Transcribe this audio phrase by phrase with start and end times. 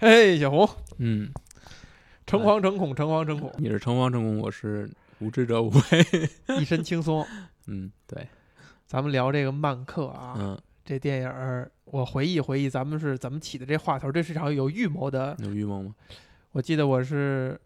[0.00, 0.68] 嘿，小红，
[0.98, 1.28] 嗯，
[2.24, 4.88] 诚惶诚恐，诚惶诚恐，你是诚惶诚恐，我是
[5.18, 6.60] 无知者无畏。
[6.60, 7.26] 一身轻松。
[7.66, 8.28] 嗯，对，
[8.86, 14.12] 咱们聊这个漫客啊，嗯，这电影儿，我回忆回忆，咱们是怎么起的这话头？
[14.12, 15.36] 这是场有预谋的。
[15.40, 15.92] 有预谋吗？
[16.52, 17.60] 我记得我是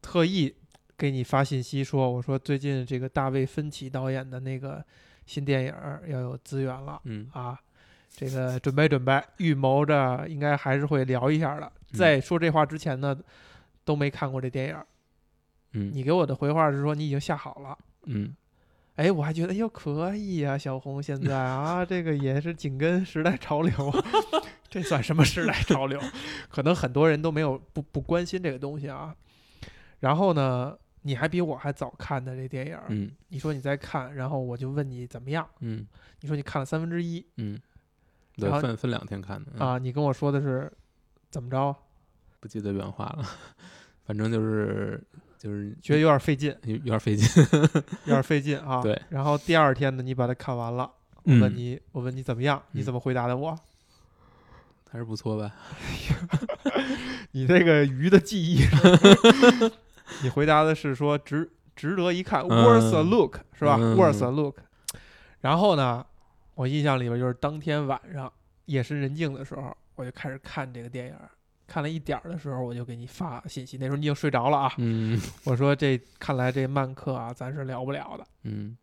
[0.00, 0.52] 特意
[0.98, 4.84] 给你发信息说，我说最近这个大卫芬奇导演的那个
[5.26, 5.74] 新电影
[6.08, 7.56] 要有资源了嗯啊，
[8.14, 11.66] 这个准备准备，预谋着应该还是会聊一下的。
[11.66, 13.16] 嗯在说这话之前呢，
[13.84, 14.76] 都没看过这电影。
[15.72, 17.76] 嗯你给我的回话是说你已经下好了。
[18.04, 18.34] 嗯
[18.96, 23.72] 哎，我还觉得哎呦可以呀、小红现在啊，这个也是紧跟时代潮流，
[24.68, 25.98] 这算什么时代潮流？
[26.50, 29.14] 可能很多人都没有不不关心这个东西啊。
[30.00, 35.48] 然后呢，你还比我还早看的这电影，嗯你说你在看，然后我就问你怎么样？
[35.60, 35.86] 嗯
[36.20, 37.58] 你说你看了三分之一嗯，
[38.36, 40.70] 对分分两天看的，嗯啊，你跟我说的是
[41.30, 41.74] 怎么着？
[42.40, 43.24] 不记得原话了，
[44.04, 45.00] 反正就是
[45.38, 47.28] 就是觉得有点费劲，有有点费劲。
[48.06, 48.80] 有点费劲啊。
[48.82, 49.00] 对。
[49.10, 50.82] 然后第二天呢，你把它看完了，
[51.16, 52.60] 我嗯问你，我问你怎么样？
[52.72, 53.56] 你嗯怎么回答的我？
[54.90, 55.54] 还是不错吧？
[57.32, 58.60] 你这个鱼的记忆，
[60.22, 64.56] 你回答的是说值值得一看、嗯 w o r t h a look 是吧、嗯 w o r t h a look。
[65.40, 66.04] 然后呢，
[66.54, 68.32] 我印象里边就是当天晚上
[68.66, 71.14] 夜深人静的时候，我就开始看这个电影。
[71.64, 74.72] 看了一点儿的时候，我就给你发信息，那时候你已经睡着了啊。
[74.76, 78.26] 嗯 我说这看来这漫客啊，咱是聊不了的。
[78.42, 78.76] 嗯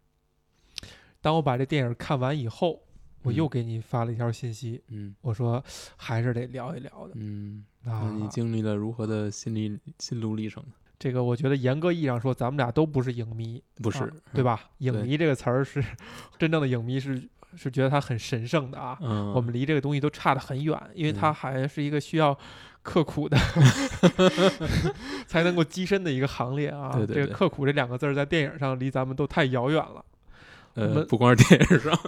[1.21, 2.81] 当我把这电影看完以后，
[3.21, 5.63] 我嗯又给你发了一条信息，嗯我说
[5.97, 8.11] 还是得聊一聊的嗯，啊那。
[8.11, 10.71] 你经历了如何的心理心路历程呢？
[10.97, 14.69] 这个我觉得严格意义上说，咱们俩都不是影迷，不是啊，对吧？
[14.79, 15.83] 影迷这个词儿是
[16.39, 17.21] 真正的影迷是
[17.55, 18.97] 是觉得它很神圣的啊。
[19.01, 22.37] 嗯，我们离这个东西都差得很远，因为它嗯还是一个需要
[22.81, 23.37] 刻苦的
[25.27, 26.91] 才能够跻身的一个行列啊。
[26.93, 30.03] 这个对这个刻苦这两个字儿在电影上离咱们都太遥远了。
[30.75, 31.99] 呃，不光是电影上，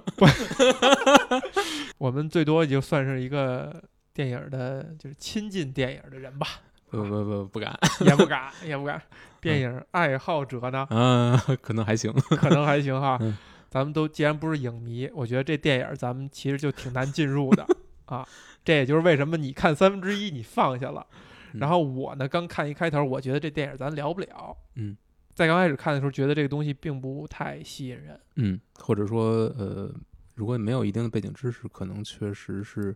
[1.98, 3.84] 我们最多也就算是一个
[4.14, 6.48] 电影的，就是亲近电影的人吧，
[6.90, 9.02] 不不不不敢，也不敢，也不敢。
[9.42, 12.14] 电影爱好者呢，啊，可能还行。
[12.30, 13.36] 可能还行哈嗯。
[13.72, 17.66] 咱们都既然不是影迷，我觉得这电影咱们其实就挺难进入的
[18.06, 18.28] 啊。
[18.66, 21.08] 这也就是为什么你看三分之一你放下了，
[21.54, 24.56] 嗯然后我呢刚看一开头，我觉得这电影咱聊不了。
[24.76, 24.96] 嗯，
[25.34, 28.20] 在刚开始看的时候，觉得这个东西并不太吸引人。
[28.36, 29.90] 嗯，或者说呃，
[30.36, 32.94] 如果没有一定的背景知识，可能确实是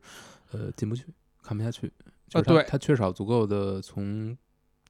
[0.52, 1.06] 呃进不去，
[1.42, 1.90] 看不下去。
[2.28, 4.38] 就对它缺少足够的从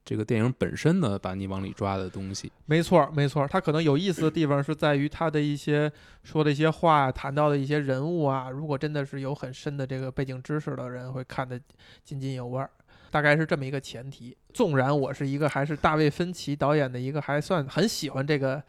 [0.06, 2.52] 这个电影本身呢把你往里抓的东西。
[2.68, 5.92] 没错儿，没错儿，它可能有意思的地方是在于它的一些
[6.24, 8.52] 说的一些话，谈到的一些人物啊。
[8.52, 11.60] 如果真的是有很深的这个背景知识的人，会看得
[12.04, 12.70] 津津有味儿。
[13.10, 14.38] 大概是这么一个前提。
[14.54, 18.62] 纵然我是一个还是大卫芬奇导演的一个还算很喜欢这个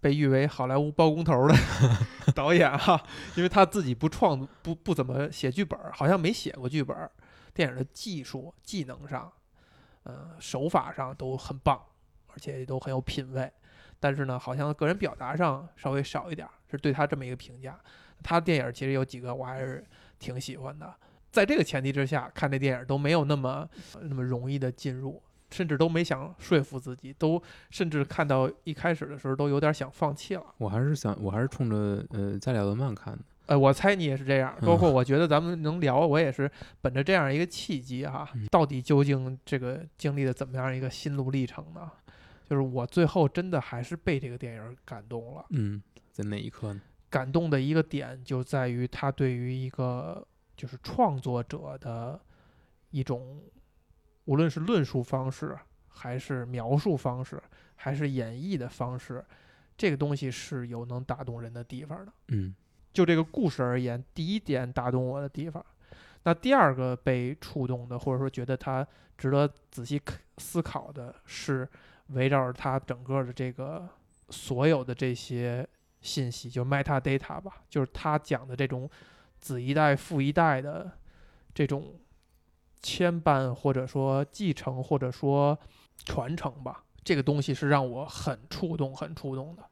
[0.00, 1.54] 被誉为好莱坞包工头的
[2.36, 3.02] 导演哈，
[3.34, 7.10] 因为他自己不创不不怎么写剧本儿，好像没写过剧本儿。
[7.54, 9.32] 电影的技术技能上，
[10.04, 11.80] 呃，手法上都很棒，
[12.28, 13.52] 而且都很有品位。
[14.00, 17.78] 但是呢，好像个人表达上稍微少一点，是对他这么一个评价。
[18.22, 19.84] 他电影其实有几个我还是
[20.18, 20.94] 挺喜欢的。
[21.30, 23.68] 在这个前提之下，看这电影都没有那么
[24.00, 30.44] 那么容易的进入，甚至都没想说服自己，都甚至看到一开始的时候都有点想放弃了。
[30.58, 33.20] 我还是想，我还是冲着呃加里奥德曼看的。
[33.46, 36.50] 呃，我猜你也是这样，包括我觉得咱们能聊，我也是
[36.80, 41.90] 本着这样一个契机哈、嗯到底究竟这个经历了怎么样一个心路历程呢？
[42.48, 45.44] 就是我最后真的还是被这个电影感动了。
[45.50, 45.82] 嗯，
[46.12, 46.80] 在哪一刻呢？
[47.10, 50.26] 感动的一个点就在于他对于一个
[50.56, 52.20] 就是创作者的
[52.90, 53.42] 一种，
[54.24, 55.56] 无论是论述方式，
[55.88, 57.42] 还是描述方式，
[57.76, 59.24] 还是演绎的方式，
[59.76, 62.12] 这个东西是有能打动人的地方的。
[62.28, 62.54] 嗯
[62.94, 65.62] 就这个故事而言，第一点打动我的地方，
[66.22, 68.86] 那第二个被触动的，或者说觉得他
[69.18, 70.00] 值得仔细
[70.38, 71.68] 思考的是，
[72.10, 73.86] 围绕着他整个的这个
[74.30, 75.68] 所有的这些
[76.00, 78.88] 信息，就 metadata 吧，就是他讲的这种
[79.40, 80.90] 子一代父一代的
[81.52, 81.98] 这种
[82.80, 85.58] 牵绊，或者说继承，或者说
[86.04, 89.64] 传承吧，这个东西是让我很触动、很触动的。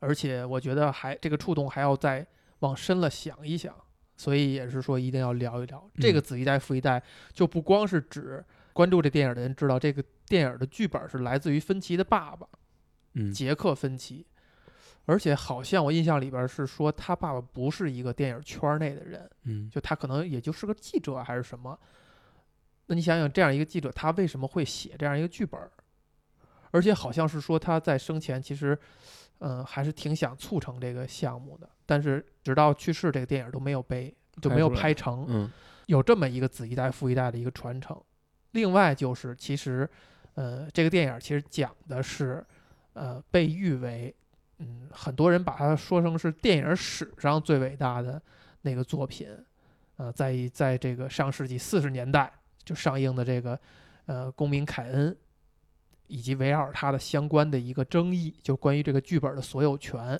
[0.00, 2.26] 而且我觉得还这个触动还要再
[2.60, 3.74] 往深了想一想，
[4.16, 5.90] 所以也是说一定要聊一聊。
[5.96, 6.22] 这个嗯。
[6.22, 7.02] 子一代父一代，
[7.32, 12.46] 就不光是指关注这电影的人知道这个电影的剧本是来自于芬奇的爸爸
[13.14, 13.32] 嗯。
[13.32, 14.26] 杰克芬奇，
[15.06, 19.70] 而且好像我印象里边是说他爸爸不是一个电影圈内的人，嗯。
[19.70, 21.78] 就他可能也就是个记者还是什么。
[22.86, 25.60] 那你想想，这样一个记者，他为什么会写这样一个剧本？
[26.70, 28.78] 而且好像是说他在生前其实，
[29.40, 35.26] 嗯、还是挺想促成这个项目的，但是直到去世，这个电影都没有被就没有拍成。
[35.28, 35.50] 嗯
[35.88, 37.98] 有这么一个子一代父一代的一个传承。
[38.50, 39.88] 另外就是，其实，
[40.34, 42.44] 呃，这个电影其实讲的是，
[42.92, 44.14] 呃，被誉为，
[44.58, 48.20] 嗯，很多人把它说成是电影史上最伟大的
[48.60, 49.34] 那个作品，
[49.96, 52.30] 呃，在在这个上世纪四十年代
[52.62, 53.58] 就上映的这个，
[54.04, 55.10] 呃，《公民凯恩》，
[56.08, 60.18] 以及围绕它的相关的一个争议，就关于这个剧本的所有权、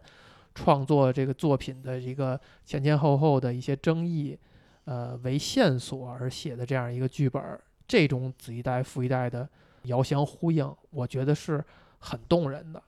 [0.55, 4.39] 创作这个作品的一个前前后后的一些争议。
[4.85, 9.47] 呃为线索而写的这样一个剧本，这种子一代父一代的
[9.83, 11.63] 遥相呼应，我觉得是
[11.99, 12.83] 很动人的，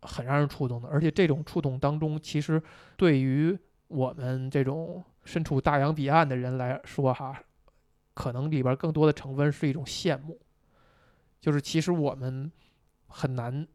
[0.00, 0.88] 很让人触动的。
[0.88, 2.62] 而且这种触动当中，其实
[2.96, 3.54] 对于
[3.88, 7.38] 我们这种身处大洋彼岸的人来说，哈，
[8.14, 10.40] 可能里边更多的成分是一种羡慕，
[11.44, 12.50] 就是其实我们
[13.06, 13.68] 很难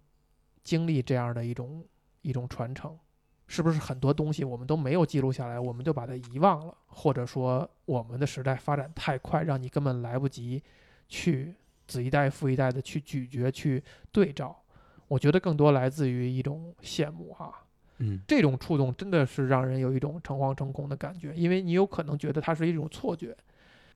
[0.64, 1.86] 经历这样的一种
[2.24, 2.98] 一种传承。
[3.46, 10.64] 是不是很多东西我们都没有记录下来，我们就把它遗忘了，或者说我们的时代发展太快，让你根本来不及
[11.08, 11.54] 去
[11.86, 14.60] 子一代父一代的去咀嚼、去对照。
[15.08, 17.54] 我觉得更多来自于一种羡慕哈，
[18.00, 23.38] 嗯这种触动真的是让人有一种诚惶诚恐的感觉，因为你有可能觉得它是一种错觉。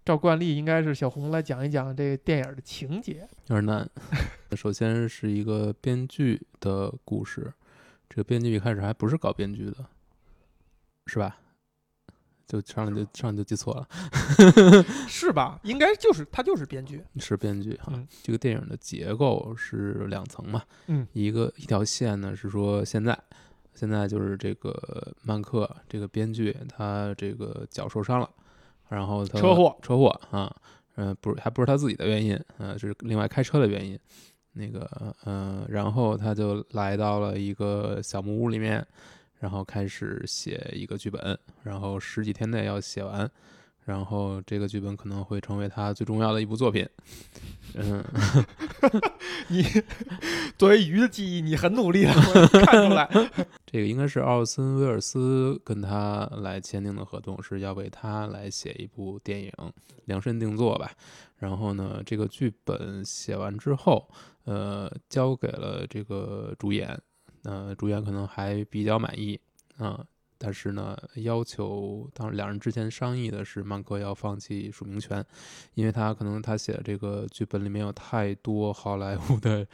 [0.05, 3.27] 照惯例，应该是小红来讲一讲这个电影的情节。
[3.47, 3.89] 有点难。
[4.55, 7.53] 首先是一个编剧的故事，
[8.09, 9.85] 这个编剧一开始还不是搞编剧的，
[11.07, 11.37] 是吧？
[12.45, 13.87] 就上来就上来就记错了，
[15.07, 15.59] 是吧？
[15.63, 17.01] 应该就是他就是编剧。
[17.17, 17.93] 是编剧哈。
[17.95, 23.17] 嗯这个电影的结构是两层嘛，嗯一个一条线呢是说现在，
[23.73, 28.29] 现在就是这个曼克这个编剧他这个脚受伤了，
[28.93, 30.55] 然后他车祸车祸啊，
[30.95, 33.99] 嗯、不是还不是他自己的原因，呃，是另外开车的原因。
[34.55, 34.87] 那个，
[35.23, 38.85] 呃，然后他就来到了一个小木屋里面，
[39.39, 43.27] 然后开始写一个剧本，然后十几天内要写完，
[43.85, 46.87] 然后这个剧本可能会成为他最重要的一部作品。
[47.75, 48.03] 嗯，
[49.49, 49.63] 你
[50.57, 53.09] 作为鱼的记忆，你很努力了，我看出来。
[53.65, 59.51] 这个应该是奥森威尔斯跟他来签订的合同，是要为他来写一部电影，
[60.05, 60.91] 量身定做吧。
[61.37, 64.07] 然后呢，这个剧本写完之后，
[64.45, 66.97] 呃，交给了这个主演，
[67.43, 69.39] 呃，主演可能还比较满意
[69.77, 70.05] 啊、
[70.45, 75.25] 但是呢，要求当两人之前商议的是，曼克要放弃署名权，
[75.73, 79.65] 因为他可能他写的这个剧本里面有太多好莱坞的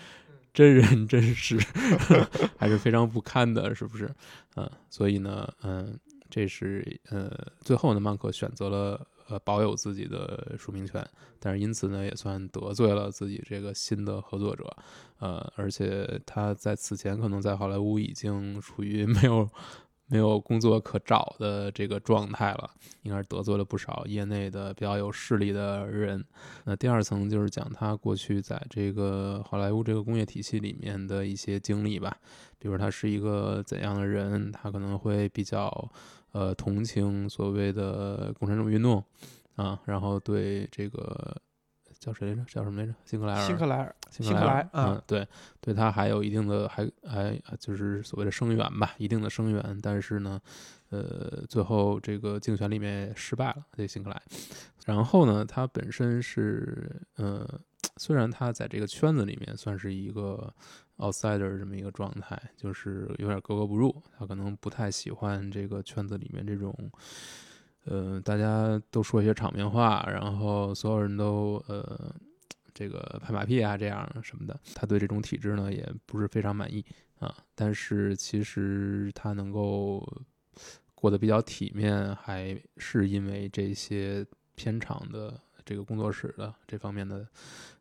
[0.53, 1.57] 真人真事，
[2.55, 4.13] 还是非常不堪的，是不是？
[4.57, 5.99] 嗯、所以呢，嗯、
[6.29, 7.31] 这是呃，
[7.61, 11.03] 最后呢，曼克选择了呃保有自己的署名权，
[11.39, 14.71] 但是因此呢，也算得罪了自己这个新的合作者，
[15.17, 19.49] 呃，而且他在此前可能在好莱坞已经处于没有
[20.09, 22.69] 没有工作可找的这个状态了，
[23.03, 26.25] 应该是得罪了不少业内的比较有势力的人。
[26.65, 32.17] 那第二层就是讲他过去在这个好莱坞这个工业体系里面的一些经历吧，
[32.57, 35.89] 比如他是一个怎样的人，他可能会比较
[36.31, 39.03] 呃同情所谓的共产主义运动
[39.55, 41.39] 啊，然后对这个
[41.99, 42.43] 叫谁来着？
[42.45, 42.93] 叫什么来着？
[43.05, 43.45] 辛克莱尔。
[43.45, 45.27] 辛克莱尔，辛辛克莱嗯，对，
[45.59, 50.39] 对他还有一定的还还就是所谓的声援吧，一定的声援，但是呢，
[50.89, 54.21] 呃，最后这个竞选里面失败了，这辛克莱。
[54.85, 57.47] 然后呢，他本身是呃，
[57.97, 60.51] 虽然他在这个圈子里面算是一个
[60.97, 66.73] outsider 这么一个状态，就是有点格格不入，他可能不太喜欢这个圈子里面这种。
[67.85, 72.13] 呃，大家都说一些场面话，然后所有人都呃
[72.73, 76.85] 这个拍马屁啊，这样什么的，他对这种体制呢也不是非常满意
[77.19, 77.35] 啊。
[77.55, 80.05] 但是其实他能够
[80.93, 85.33] 过得比较体面，还是因为这些片场的
[85.65, 87.25] 这个工作室的这方面的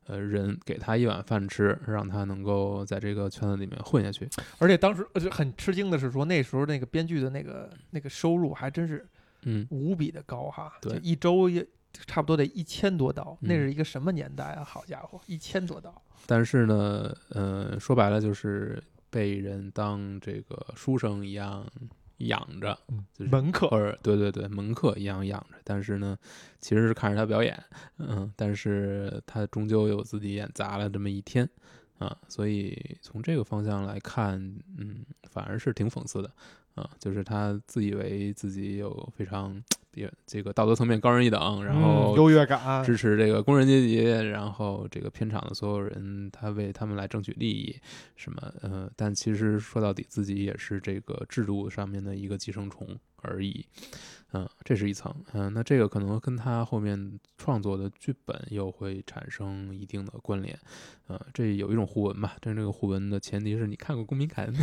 [0.06, 4.28] 呃人给他一碗饭吃，让他能够在这个圈子里面混下去。
[4.58, 9.06] 而且当时呃就很吃惊的是说，那时候那个编剧的那个那个收入还真是
[9.42, 14.64] 嗯，无比的高哈，对就一周也差不多得一千多刀，那嗯是一个什么年代啊？
[14.64, 21.66] 好家伙，一千多刀，但是呢，呃，说白了就是被人当这个书生一样
[22.18, 22.78] 养着，
[23.14, 25.56] 就是门客或者对对对门客一样养着。
[25.64, 26.16] 但是呢，
[26.60, 27.58] 其实是看着他表演，
[27.98, 31.48] 嗯，但是他终究有自己演砸了这么一天
[31.98, 34.38] 啊，所以从这个方向来看，
[34.76, 36.30] 嗯，反而是挺讽刺的
[36.78, 39.60] 啊，就是他自以为自己有非常
[39.94, 47.74] 也这个道德层面高人一等，然嗯后优越感，支持这个工人阶级，然后这个片场的所有人，他为他们来争取利益，
[48.16, 52.86] 什么呃，但其实说到底，自己也是这个制度上面的一个寄生虫
[53.28, 53.64] 而已。
[54.32, 55.10] 嗯、这是一层。
[55.32, 60.54] 嗯、那这个可能跟他后面创作的剧本又会产生一定的关联。
[61.06, 64.54] 呃，这有一种互文吧，但是这个互文的前提是你看过《公民凯恩》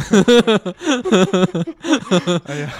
[2.45, 2.72] 哎呀，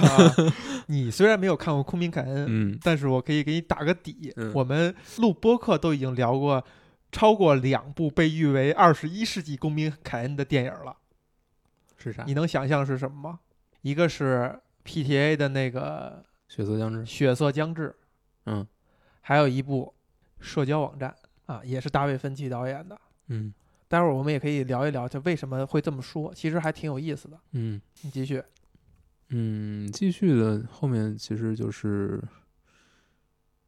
[0.86, 4.32] 你虽然没有看过《公民凯恩》，嗯但是我可以给你打个底。
[4.36, 6.64] 嗯我们录播客都已经聊过
[7.12, 10.96] 超过两部被誉为二十一世纪公民凯恩的电影了。
[11.98, 12.24] 是啥？
[12.28, 13.40] 你能想象是什么吗？
[13.82, 17.00] 一个是 PTA 的那个血色将至。
[17.06, 17.90] 《血色将至》，
[18.46, 18.66] 嗯
[19.22, 19.94] 还有一部
[20.40, 21.14] 社交网站
[21.48, 23.00] 啊，也是大卫芬奇导演的。
[23.28, 23.54] 嗯
[23.88, 27.40] 待会儿我们也可以聊一聊，就为什么会这么说，其实还挺有意思的。
[27.52, 27.82] 嗯。
[28.02, 28.42] 你继续。
[29.30, 32.22] 嗯，继续的后面其实就是，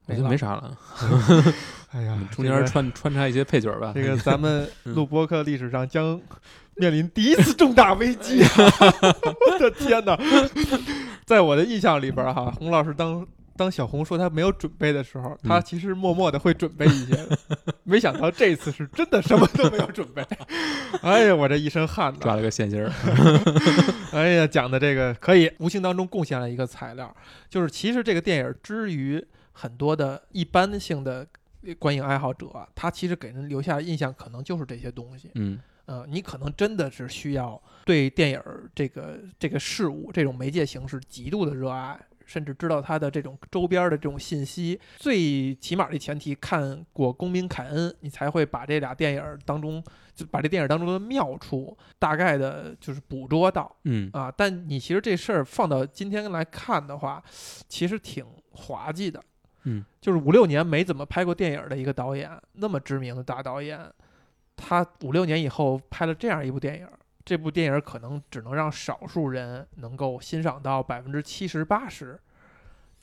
[0.08, 0.78] 我觉得没啥了，
[1.92, 3.92] 哎呀中间穿穿插一些配角吧。
[3.94, 6.20] 这个咱们 嗯录播客历史上将
[6.76, 8.50] 面临第一次重大危机啊！
[9.52, 10.18] 我的天哪，
[11.26, 17.38] 在我的印象里边儿哈，洪老师当当小红说他没有准备的时候，他嗯其实默默的会准备一些的，
[17.84, 20.24] 没想到这次是真的什么都没有准备。
[21.02, 22.20] 哎呀，我这一身汗呐！
[22.22, 22.92] 抓了个现心儿。
[24.12, 27.14] 哎呀，讲的这个可以无形当中贡献了一个材料，
[27.50, 29.24] 就是其实这个电影之于
[29.60, 31.28] 很多的一般性的
[31.80, 35.32] 观影爱好者，他其实给人留下的印象可能就是这些东西。
[35.34, 44.78] 嗯呃，你可能真的是需要对电影儿这个这个事物这种媒介形式极度的热爱，甚至知道它的这种周边儿的这种信息。
[44.98, 49.82] 最起码的前提，看过《公民凯恩》，你才会把这俩电影儿当中，
[50.14, 54.30] 就把这电影当中的妙处大概的就是捕捉到嗯啊。
[54.30, 57.24] 但你其实这事儿放到今天来看的话，
[57.70, 59.24] 其实挺滑稽的。
[59.64, 63.80] 嗯，就是五六年没怎么拍过电影的一个导演，那么知名的大导演，
[64.56, 66.88] 他五六年以后拍了这样一部电影，
[67.26, 72.18] 这部电影可能只能让少数人能够欣赏到百分之七十八十，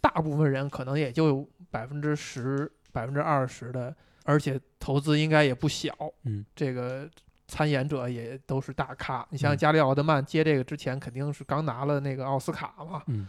[0.00, 3.94] 大部分人可能也就百分之十、百分之二十的，
[4.24, 5.94] 而且投资应该也不小。
[6.22, 7.08] 嗯，这个
[7.46, 9.26] 参演者也都是大咖。
[9.30, 13.02] 你像嗯加里奥德曼接这个之前，肯定是刚拿了那个奥斯卡嘛。
[13.08, 13.28] 嗯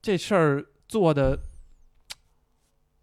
[0.00, 1.38] 这事儿做的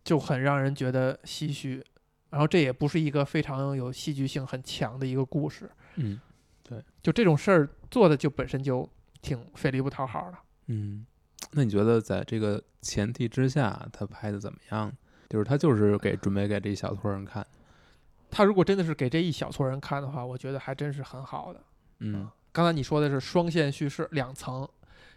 [0.09, 1.85] 就很让人觉得唏嘘，
[2.31, 6.19] 然后这也不是一个非常有戏剧性很强的一个故事，嗯
[6.63, 8.89] 对就这种事儿做的就本身就
[9.21, 10.37] 挺费力不讨好的。
[10.65, 11.05] 嗯。
[11.51, 14.91] 那你觉得在这个前提之下，他拍的怎么样？
[15.29, 17.45] 就是他就是给准备给这一小撮人看。
[18.31, 21.61] 他如果真的是给这一小撮人看的话，我觉得还真是很好的。
[21.99, 24.67] 嗯刚才你说的是双线叙事两层，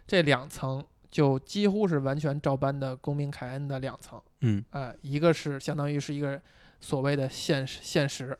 [0.05, 4.19] 这两层就几乎是完全照搬的《公民凯恩》的两层。
[4.41, 6.41] 嗯呃，一个是相当于是一个
[6.81, 8.35] 所谓的现实现实，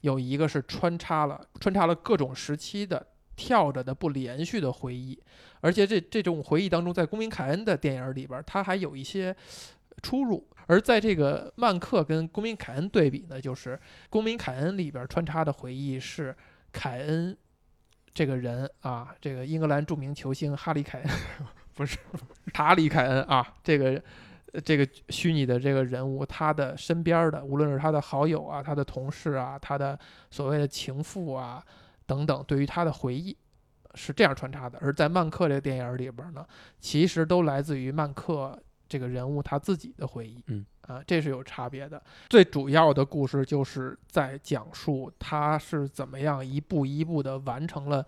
[0.00, 5.22] 有一个是穿插了穿插了各种时期的跳着的不连续的回忆，
[5.60, 9.36] 而且这这种回忆当中，在公民凯恩的电影里边，它还有一些
[10.02, 10.48] 出入。
[10.66, 13.78] 而在这个曼克跟公民凯恩对比呢，就是
[14.08, 16.34] 公民凯恩里边穿插的回忆是
[16.72, 17.36] 凯恩
[18.14, 21.10] 这个人啊，这个英格兰著名球星哈利凯恩
[21.74, 21.98] 不是
[22.54, 24.02] 查理凯恩啊，这个
[24.52, 29.98] 呃这个虚拟的这个人物，他的身边的，无论是他的好友啊、他的同事啊、他的
[30.30, 31.62] 所谓的情妇啊
[32.06, 33.36] 等等，对于他的回忆
[33.94, 34.78] 是这样穿插的。
[34.80, 36.46] 而在曼克这个电影里边呢，
[36.80, 40.42] 其实都来自于曼克这个人物他自己的回忆。
[40.46, 42.00] 嗯啊，这是有差别的。
[42.28, 48.06] 最主要的故事就是在讲述他是怎么样一步一步的完成了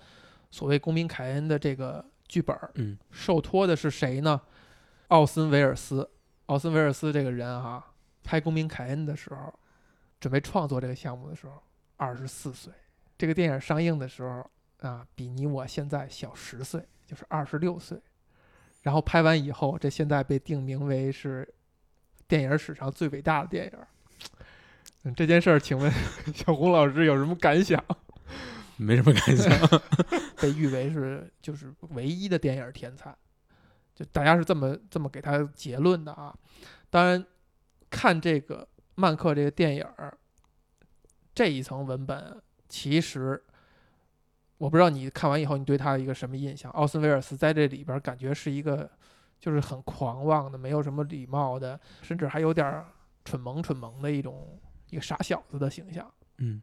[0.51, 2.71] 所谓公民凯恩的这个剧本儿。
[2.75, 4.41] 嗯受托的是谁呢？
[5.09, 6.11] 奥森维尔斯。
[6.47, 7.85] 奥森维尔斯这个人哈、
[8.23, 9.53] 拍《公民凯恩》的时候，
[10.21, 11.61] 准备创作这个项目的时候，
[11.97, 12.73] 二十四岁。
[13.19, 14.49] 这个电影上映的时候
[14.81, 18.01] 啊，比你我现在小十岁，就是二十六岁。
[18.83, 21.53] 然后拍完以后，这现在被定名为是
[22.29, 23.73] 电影史上最伟大的电影。
[25.03, 25.91] 嗯，这件事儿，请问
[26.33, 27.83] 小红老师有什么感想？
[28.77, 29.51] 没什么感想。
[30.41, 33.17] 被誉为是就是唯一的电影天才，
[33.95, 36.37] 就大家是这么这么给他结论的啊。
[36.91, 37.25] 当然，
[37.91, 40.17] 看这个曼克这个电影儿
[41.35, 43.43] 这一层文本，其实
[44.59, 46.71] 我不知道你看完以后你对他的一个什么印象。
[46.73, 48.91] 奥森威尔斯在这里边儿感觉是一个
[49.41, 52.85] 就是很狂妄的，没有什么礼貌的，甚至还有点
[53.25, 56.13] 蠢萌蠢萌的一种一个傻小子的形象。
[56.39, 56.63] 嗯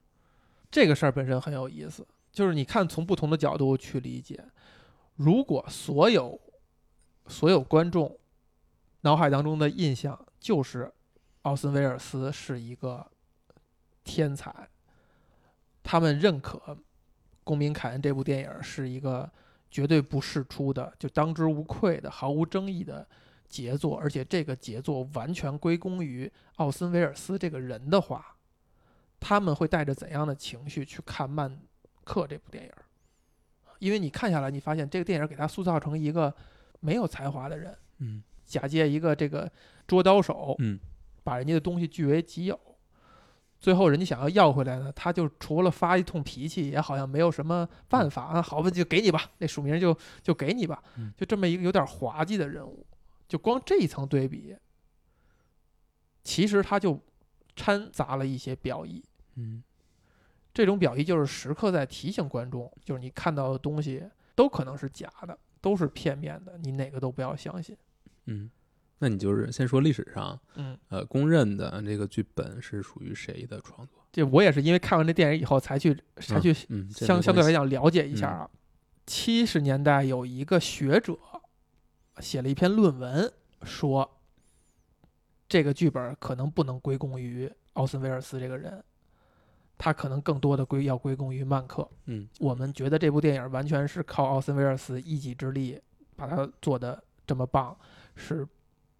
[0.74, 4.44] 这个事儿本身很有意思，就是你看从不同的角度去理解，
[5.18, 6.42] 如果所有
[7.28, 8.20] 所有观众
[9.02, 10.92] 脑海当中的印象就是
[11.44, 13.06] 奥森威尔斯是一个
[14.04, 14.68] 天才，
[15.84, 16.58] 他们认可
[17.44, 19.32] 《公民凯恩》这部电影是一个
[19.70, 23.08] 绝对不世出的、就当之无愧的、毫无争议的
[23.48, 28.33] 杰作，而且这个杰作完全归功于奥森威尔斯这个人的话，
[29.24, 31.58] 他们会带着怎样的情绪去看《曼
[32.04, 32.72] 克》这部电影？
[33.80, 36.34] 因为你看下来，你发现这个电影给他塑造成一个
[36.82, 39.50] 没有才华的人，嗯假借一个这个
[39.88, 40.78] 捉刀手，嗯
[41.24, 42.60] 把人家的东西据为己有。
[43.62, 48.42] 最后人家想要要回来呢，他就除了发一通脾气，也好像没有什么办法啊。
[48.42, 52.86] 好吧，就给你吧，那署名就就给你吧嗯，就这么一个有点滑稽的人物。
[53.26, 54.54] 就光这一层对比，
[56.26, 57.00] 其实他就
[57.56, 59.02] 掺杂了一些表意。
[59.36, 59.64] 嗯
[60.54, 64.04] 这种表意就是时刻在提醒观众，就是你看到的东西
[64.36, 67.76] 都可能是假的，都是片面的，你哪个都不要相信。
[68.26, 68.50] 嗯，
[69.00, 74.00] 那你就是先说历史上，嗯，呃，公认的这个剧本是属于谁的创作？
[74.12, 76.54] 这我也是因为看完这电影以后才去才去
[76.92, 78.50] 相相对来讲了解一下啊。
[79.08, 81.18] 七十年代有一个学者
[82.20, 84.20] 写了一篇论文，说
[85.50, 88.84] 这个剧本可能不能归功于奥森威尔斯这个人，
[89.78, 91.88] 他可能更多的归要归功于曼克。
[92.06, 95.80] 嗯我们觉得这部电影完全是靠奥森威尔斯一己之力
[96.16, 97.78] 把它做的这么棒，
[98.16, 98.48] 是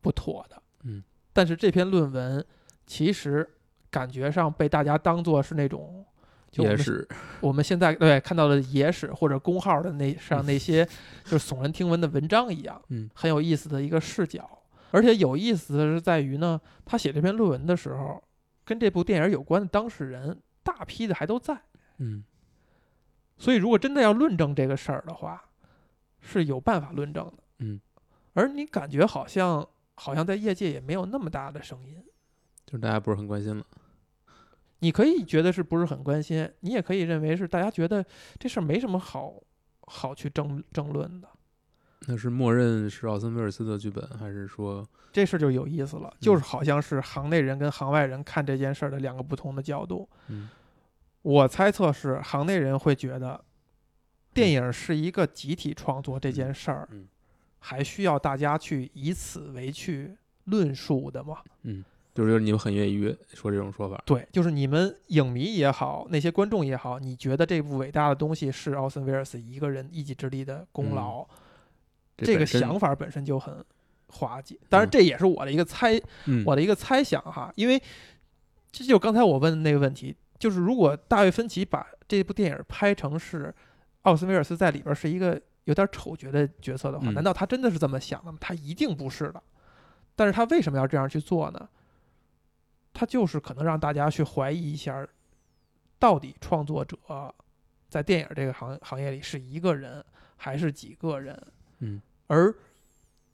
[0.02, 0.62] 不妥的。
[0.84, 2.46] 嗯，但是这篇论文
[2.86, 3.48] 其实
[3.90, 6.06] 感觉上被大家当做是那种。
[6.52, 7.08] 就我们也是，
[7.42, 10.88] 我们现在对看到的野史或者公号的那上那些
[11.26, 14.48] 就是耸人听闻的文章一样，嗯很有意思的一个视角。
[14.92, 18.24] 而且有意思的是在于呢，他写这篇论文的时候，
[18.64, 21.62] 跟这部电影有关的当事人大批的还都在。
[21.98, 22.24] 嗯
[23.38, 25.44] 所以如果真的要论证这个事儿的话，
[26.22, 27.44] 是有办法论证的。
[27.60, 27.82] 嗯，
[28.34, 32.02] 而你感觉好像好像在业界也没有那么大的声音。
[32.66, 33.66] 就是大家不是很关心了。
[34.80, 38.06] 你可以觉得是不是很关心，你也可以认为是大家觉得
[38.40, 39.34] 这事儿没什么好
[39.82, 41.28] 好去争争论的。
[42.08, 50.08] 那是默认是奥森威尔斯的剧本，还是说，这事儿就有意思了，就是好像是行内人跟行外人看这件事儿的两个不同的角度。
[50.28, 50.50] 嗯
[51.22, 53.40] 我猜测是行内人会觉得，
[54.34, 57.08] 电影是一个集体创作这件事儿嗯，
[57.60, 61.38] 还需要大家去以此为去论述的嘛？
[61.62, 61.82] 嗯，
[62.14, 64.04] 就是你们很愿意说这种说法。
[64.06, 71.26] 对，就是你们影迷也好，那些观众也好，你觉得这部伟大的东西是奥森威尔斯一个人一己之力的功劳，
[72.24, 73.64] 这个想，法本身就很
[74.08, 74.60] 滑稽。
[74.70, 77.82] 当然，这也是我的一个猜，嗯，我的一个猜想哈，因为
[78.72, 83.54] 这就刚才我问的那个问题，就是如果大卫芬奇把这部电影拍成是
[84.04, 88.38] 奥斯威尔斯在里边是一个有点丑角的角色的话，嗯难道他真的是这么想的吗？
[88.42, 89.42] 他一定不是的。
[90.16, 91.70] 但是他为什么要这样去做呢？
[92.94, 95.08] 他就是可能让大家去怀疑一下，
[95.98, 96.96] 到底创作者
[97.90, 100.04] 在电影这个行行业里是一个人
[100.36, 101.36] 还是几个人？
[101.80, 102.00] 嗯
[102.34, 102.54] 而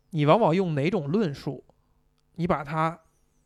[0.10, 1.64] 你往往用哪种论述，
[2.36, 3.00] 你把它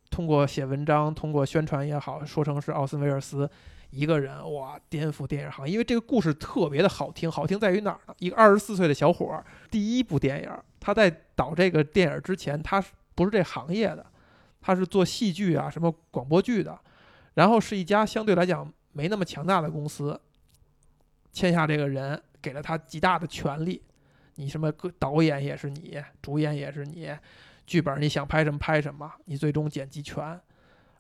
[0.09, 3.47] 通过写文章、通过宣传也好，说成是奥森威尔斯
[3.91, 8.15] 一个人哇颠覆电影行业，因为这个故事特别的好听，好听在于哪儿呢？
[8.17, 14.03] 一个二十四岁的小伙儿，第一部电影，他在导这个电影之前，他是不是这行业的？
[14.59, 16.79] 他是做戏剧啊，什么广播剧的，
[17.35, 20.19] 然后是一家相对来讲没那么强大的公司，
[21.31, 23.83] 签下这个人，给了他极大的权利。
[24.35, 27.09] 你什么个导演也是你，主演也是你，
[27.65, 30.39] 剧本你想拍什么拍什么，你最终剪辑权。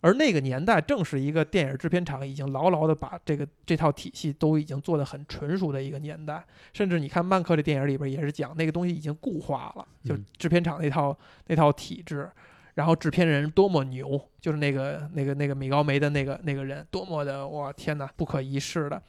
[0.01, 10.25] 而那个年代正是一个电影制片厂已经牢牢的把这个这套体系都已经做得很纯熟的一个年代，甚至你看曼克这电影里边也是讲那个东西已经固化了，就嗯。
[10.37, 11.17] 制片厂那套
[11.47, 12.29] 那套体制，
[12.73, 19.01] 然后制片人多么牛，就是那个那个那个米高梅的那个那个人多么的哇天哪不可一世的，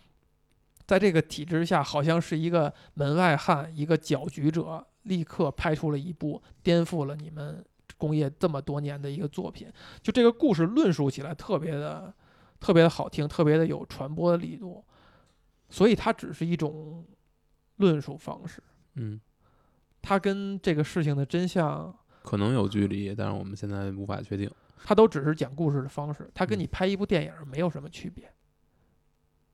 [0.87, 7.65] 在这个体制下，好像是一个门外汉，一个搅局者，立刻拍出了一部颠覆了你们
[7.97, 9.73] 工业这么多年的一个作品。
[10.03, 12.13] 就这个故事论述起来特别的、
[12.61, 14.85] 特别的好听，特别的有传播的力度，
[15.71, 17.07] 所以它只是一种
[17.77, 18.63] 论述方式，
[18.95, 19.21] 嗯，
[20.03, 24.51] 它跟这个事情的真相，可能有距离，但是我们现在无法确定。
[24.85, 28.31] 它都只是讲故事的方式，它跟嗯你拍一部电影没有什么区别。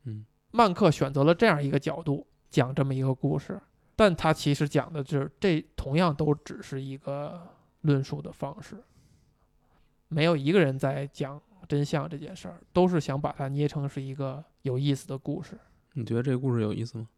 [0.04, 3.60] 嗯，曼克选择了这样一个角度讲这么一个故事，
[3.94, 7.40] 但他其实讲的就是这同样都只是一个
[7.82, 8.82] 论述的方式，
[10.08, 15.58] 没有一个人在讲真相这件事儿，都是想把它捏成是一个有意思的故事。
[15.92, 17.08] 你觉得这个故事有意思吗？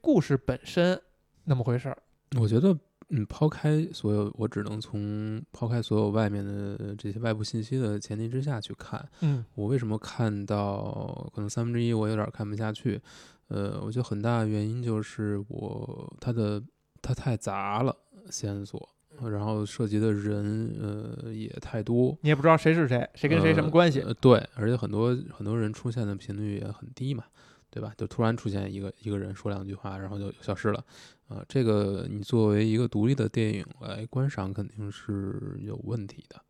[0.00, 1.00] 故事本身
[1.44, 1.98] 那么回事儿，
[2.38, 2.76] 我觉得
[3.10, 13.00] 嗯，抛开所有，我只能从抛开所有外面的这些外部信息的前提之下去看，嗯我为什么看到可能三分之一我有点看不下去？
[13.48, 16.62] 呃，我觉得很大的原因就是我它的
[17.00, 17.96] 它太杂了
[18.30, 18.86] 线索，
[19.30, 24.02] 然后涉及的人呃也太多，你也不知道谁是谁，谁跟谁什么关系。
[24.02, 24.12] 呃？
[24.12, 27.24] 对，而且很多很多人出现的频率也很低嘛，
[27.70, 27.92] 对吧？
[27.96, 30.84] 就突然出现一个一个人说两句话，然后就消失了。
[31.28, 36.40] 啊、这个你作为一个独立的电影来观赏，肯定是有问题的。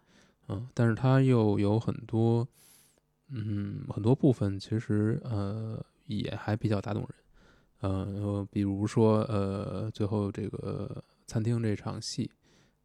[0.48, 2.46] 嗯，但是它又有很多，
[3.28, 7.11] 嗯，很多部分其实呃也还比较打动人。
[7.81, 12.31] 呃，比如说呃，最后这个餐厅这场戏，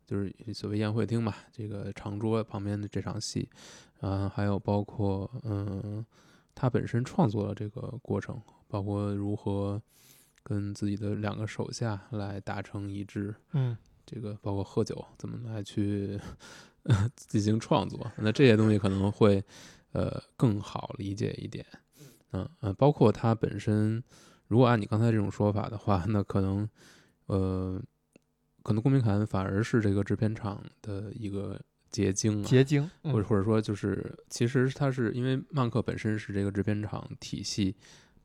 [0.05, 3.47] 就是所谓宴会厅嘛，这个长桌旁边的这场戏，
[4.01, 6.05] 啊，还有包括嗯，
[6.55, 9.81] 他本身创作的这个过程，包括如何
[10.43, 13.77] 跟自己的两个手下来达成一致，嗯。
[14.05, 16.19] 这个包括喝酒怎么来去
[17.15, 19.41] 进行创作，那这些东西可能会
[19.93, 21.65] 呃更好理解一点，
[22.31, 24.03] 嗯呃，包括他本身，
[24.49, 26.69] 如果按你刚才这种说法的话，那可能
[27.27, 27.81] 呃，
[28.61, 31.57] 可能公民凯恩反而是这个制片厂的一个
[31.93, 33.13] 结晶啊，结晶，嗯。
[33.13, 37.73] 或者或者说就是，其实他是因为曼克本身是这个制片厂体系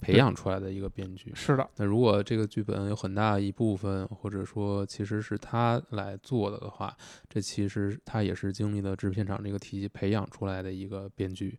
[0.00, 6.96] 培养出来的一个编剧，是的，那如果这个剧本有很大一部分，或者说其实是他来做的的话，
[7.28, 11.58] 这其实他也是经历了制片厂这个体系培养出来的一个编剧，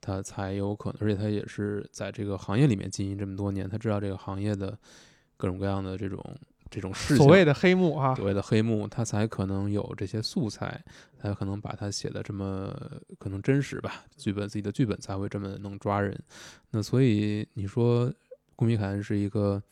[0.00, 4.78] 他才有可能，而且他也是在这个行业里面经营这么多年，他知道这个行业的
[5.36, 6.24] 各种各样的这种
[6.70, 10.82] 这种事情，所谓的黑幕啊，所谓的黑幕，他才可能有这些素材，
[11.18, 12.72] 才可能把它写的这么
[13.18, 16.16] 可能真实吧，剧本自己的剧本才会这么能抓人。
[16.70, 18.08] 那所以你说
[18.54, 19.62] 《公民凯恩》是一个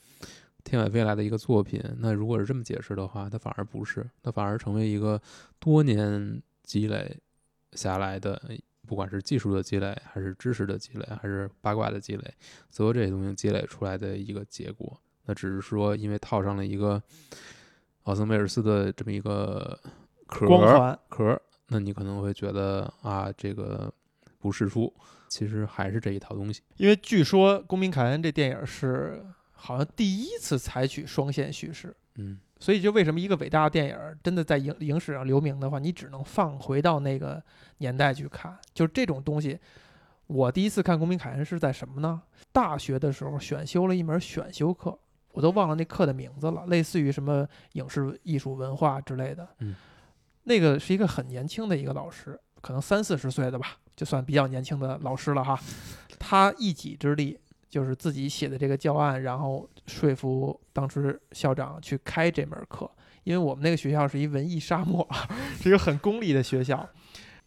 [0.65, 5.21] 天外飞来的一个作品，那如果是这么解释的话，它反而不是，它反而成为一个
[5.61, 7.17] 多年积累
[7.73, 8.43] 下来的。
[8.87, 12.35] 不管是技术的积累，还是知识的积累，还是八卦的积累，
[12.71, 14.99] 所有这些东西积累出来的一个结果。
[15.29, 17.01] 那只是说，因为套上了一个
[18.05, 19.79] 奥森威尔斯的这么一个
[20.27, 23.93] 壳儿光环，壳儿，那你可能会觉得啊，这个
[24.39, 24.91] 不世出，
[25.29, 26.63] 其实还是这一套东西。
[26.79, 37.41] 因为据说《公民凯恩》这电影是好像第一次采取双线叙事，嗯所以就为什么一个伟大的电影真的在影影史上留名的话，你只能放回到那个
[37.77, 38.59] 年代去看。
[38.73, 39.59] 就是这种东西，
[40.27, 42.23] 我第一次看《公民凯恩》是在什么呢？
[42.51, 44.99] 大学的时候选修了一门选修课，
[45.39, 49.49] 我都忘了那课的名字了，类似于什么影视艺术文化之类的。
[49.61, 49.73] 嗯，
[50.43, 55.57] 那个是一个很年轻的一个老师，可能三四十岁的吧，就算比较年轻的老师了哈。
[56.19, 62.91] 他一己之力就是自己写的这个教案，然后说服当时校长去开这门课。
[63.23, 65.09] 因为我们那个学校是一文艺沙漠，
[65.63, 66.85] 是一个很功利的学校。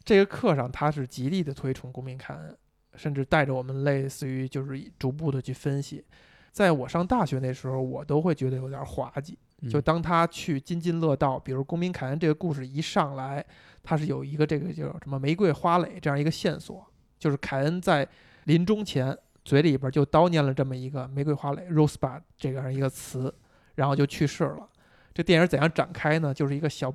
[0.06, 2.58] 这个课上他是极力的推崇公民凯恩，
[2.96, 6.06] 甚至带着我们类似于就是逐步的去分析。
[6.52, 9.38] 在我上大学那时候，我都会觉得有点滑稽。
[9.64, 13.46] 嗯就当他去津津乐道，比如公民凯恩这个故事一上来，
[13.84, 16.84] 他是有一个这个叫什么玫瑰花蕾这样一个线索，
[17.20, 18.08] 就是凯恩在
[18.46, 23.32] 临终前嘴里边就叨念了这么一个玫瑰花蕾 （rosebud） 这样一个词，
[23.76, 24.68] 然后就去世了。
[25.14, 26.34] 这电影怎样展开呢？
[26.34, 26.92] 就是一个小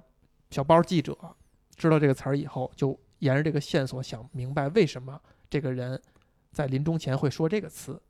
[0.50, 1.16] 小报记者
[1.76, 6.02] 知道这个词儿以后，就沿着这个线索想明白为什么这个人
[6.50, 8.02] 在临终前会说这个词，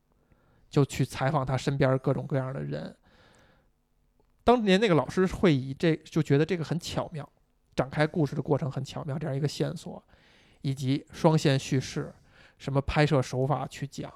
[0.77, 2.95] 就去采访他身边各种各样的人。
[4.45, 7.27] 当年那个老师会以这就觉得这个很巧妙，
[7.75, 10.05] 展开故事的过程很巧妙，这样一个线索，
[10.61, 12.13] 以及双线叙事，
[12.59, 14.13] 什么拍摄手法去讲，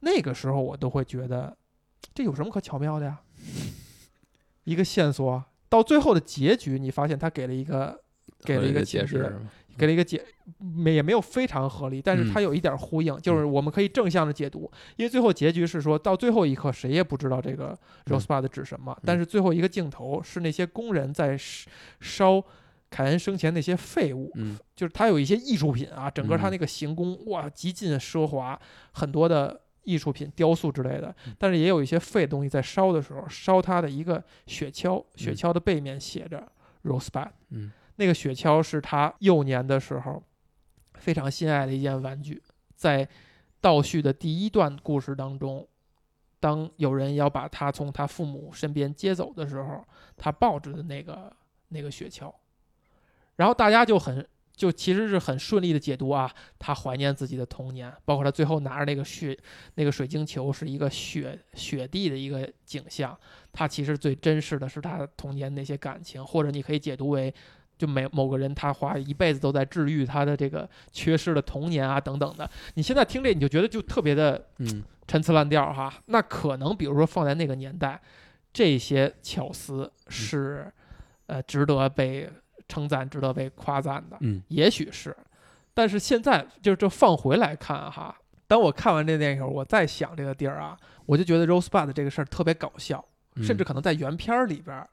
[0.00, 1.54] 那个时候我都会觉得
[2.14, 3.20] 这有什么可巧妙的呀？
[4.64, 8.02] 一个线索到最后的结局，你发现他给了一个
[8.44, 9.38] 给了一个解释，，
[9.78, 10.22] 给了一个解，
[10.58, 12.32] 没也没有非常合理，但是嗯。
[12.32, 18.18] 它有一点呼应，就是我们可以正向的解读，因为最后结局是说到最后一刻谁也不知道这个嗯。
[18.18, 22.44] Rosebud 指什么，但是最后一个镜头是那些工人在烧烧
[22.90, 24.58] 凯恩生前那些废物，嗯。
[24.74, 26.50] 就是他有一些艺术品啊，整个他嗯。
[26.50, 28.58] 那个行宫哇极尽奢华，
[28.92, 35.36] 很多的艺术品、雕塑之类的嗯，但是也有一些废东西在烧的时候，烧它的一个雪橇，雪嗯。
[35.36, 36.46] 橇的背面写着
[36.84, 37.28] Rosebud。
[37.50, 40.22] 嗯那个雪橇是他幼年的时候
[40.94, 42.40] 非常心爱的一件玩具，
[42.76, 43.08] 在
[43.60, 45.66] 倒叙的第一段故事当中，
[46.38, 49.84] 当有人要把他从他父母身边接走的时候，
[50.16, 51.32] 他抱着的那个
[51.68, 52.32] 那个雪橇，
[53.34, 59.36] 然后大家就很就其实是很顺利的解读啊，他怀念自己的童年，包括他最后拿着那个雪
[59.74, 63.18] 那个水晶球是一个雪雪地的一个景象，
[63.52, 67.32] 他其实最珍视的是他童年那些感情，或者你可以解读为，
[67.78, 72.50] 就每某个人他花一辈子都在治愈他的这个缺失的童年啊等等的。
[72.74, 74.82] 你现在听这你就觉得就特别的嗯。
[75.10, 77.98] 陈词滥调哈，那可能比如说放在那个年代，
[78.52, 80.70] 这些巧思是
[81.24, 82.28] 呃值得被
[82.68, 84.18] 称赞、值得被夸赞的。
[84.20, 84.42] 嗯。
[84.48, 85.16] 也许是，
[85.72, 88.14] 但是现在就是这放回来看哈，
[88.46, 93.02] 当我看完这电影，我再想这个地儿啊，我就觉得 Rosebud 这个事儿特别搞笑，
[93.36, 94.86] 嗯，甚至可能在原片儿里边儿，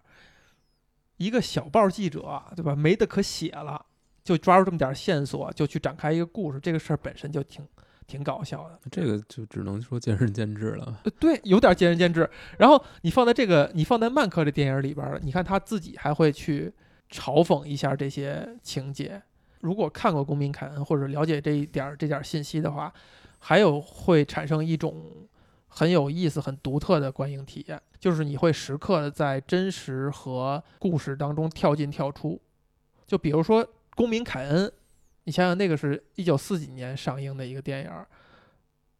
[1.17, 3.85] 一个小报记者对吧，没得可写了，
[4.23, 7.65] 就抓住这么点线索，就去展开一个故事，这个事儿本身就挺
[8.07, 8.79] 挺搞笑的。
[8.91, 10.99] 这个就只能说见仁见智了。
[11.03, 12.29] 呃对，有点见仁见智。
[12.57, 16.73] 然后你放在这个，你放在曼克这电影里边儿，你看他自己还会去
[17.09, 19.21] 嘲讽一下这些情节。
[19.61, 22.93] 如果看过《公民凯恩》或者了解这一点儿这点儿信息的话，
[23.39, 25.27] 还有会产生一种
[25.77, 32.41] 很有意思、很独特的观影体验，就是你会时刻的在真实和故事当中跳进跳出。
[33.05, 33.61] 就比如说
[33.93, 34.65] 《公民凯恩》，
[35.25, 38.07] 你想想那个是一九四几年上映的一个电影儿，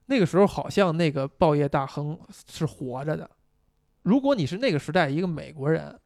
[0.08, 2.20] 那个时候好像那个报业大亨
[2.52, 3.30] 是活着的。
[4.04, 5.98] 如果你是那个时代一个美国人，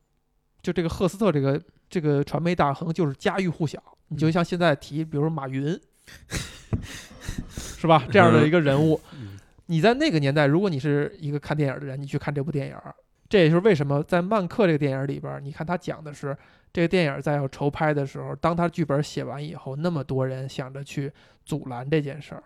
[0.62, 3.82] 就这个赫斯特这个这个传媒大亨就是家喻户晓。
[4.10, 5.80] 你就像现在提，比如说马云，
[7.50, 8.08] 是吧？
[8.12, 9.29] 这样的一个人物， 嗯
[9.70, 12.76] 你在那个年代，如果你是一个看电影的人，你去看这部电影，
[13.30, 16.36] 这也是为什么在曼克这个电影里边儿，你看他讲的是
[16.74, 21.12] 这个电影在要筹拍的时候，当他剧本写完以后，那么多人想着去
[21.46, 22.44] 阻拦这件事儿，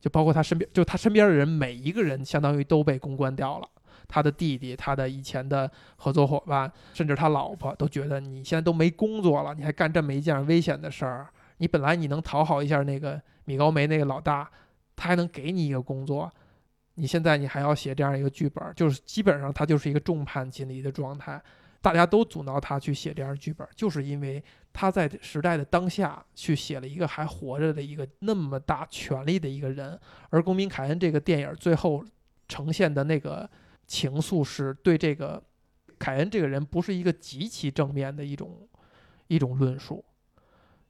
[0.00, 3.68] 就包括他身边，就他身边的人，每一个人相当于都被公关掉了。
[4.08, 11.28] 他的弟弟、他的以前的合作伙伴，甚至他老婆都觉得你现在都没工作了，你还干这么一件危险的事儿。
[11.58, 14.50] 你本来你能讨好一下那个米高梅那个老大，
[14.96, 16.32] 他还能给你一个工作，
[16.94, 21.42] 你现在你还要写这样一个剧本，就是基本上他就是一个众叛亲离的状态。
[21.82, 30.00] 大家都阻挠他去写这样剧本，就是因为他在时代的当下去写了一个还活着的一个那么大权力的一个人。
[30.30, 32.02] 而《公民凯恩》这个电影最后
[32.48, 33.46] 呈现的那个
[33.86, 35.42] 情愫，是对这个
[35.98, 38.66] 凯恩这个人不是一个极其正面的一种
[39.26, 40.02] 一种论述。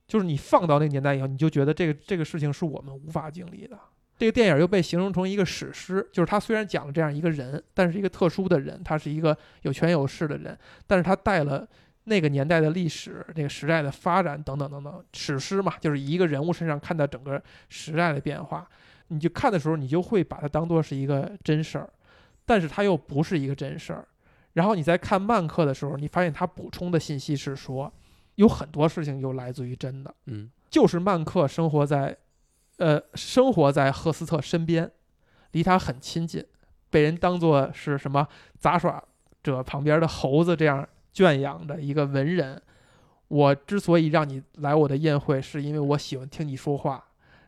[0.06, 3.76] 就是你放到那个年代以后，你就觉得这个这个事情是我们无法经历的。
[4.16, 11.66] 这个电影又被形容成一个史诗，就是他虽然讲了这样一个人，但是一个特殊的人，他是一个有权有势的人，但是他带了
[12.04, 15.04] 那个年代的历史、那个时代的发展等等等等。
[15.12, 18.68] 史诗嘛，就是一个人物身上看到整个时代的变化，
[19.08, 21.90] 你就看的时候，你就会把它当做是一个真事儿，
[22.46, 24.06] 但是它又不是一个真事儿。
[24.52, 27.92] 然后你在看曼克的时候，你发现他补充的信息是说，
[28.36, 30.14] 有很多事情又来自于真的。
[30.26, 32.16] 嗯就是曼克生活在，
[32.78, 34.90] 呃，生活在赫斯特身边，
[35.52, 36.44] 离他很亲近，
[36.90, 38.26] 被人当作是什么
[38.58, 39.02] 杂耍
[39.42, 42.60] 者旁边的猴子这样圈养的一个文人。
[43.28, 47.02] 我之所以让你来我的宴会，是因为我喜欢听你说话，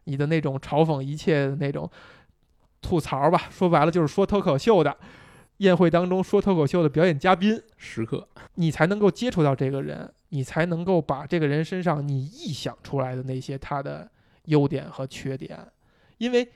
[0.04, 1.88] 你的那种嘲讽一切的那种
[2.80, 4.96] 吐槽吧，说白了就是说脱口秀的。
[5.58, 14.06] 宴会当中说脱口秀的表演嘉宾，时刻你才能够接触到这个人，你才能够把这个人身上你臆想出来的那些他的
[14.46, 15.70] 优点和缺点。
[16.18, 16.50] 因为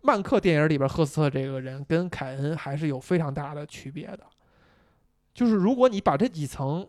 [0.00, 4.20] 曼克电影里边赫斯特这个人跟凯恩还是有非常大的区别的。
[5.34, 6.88] 就是如果你把这几层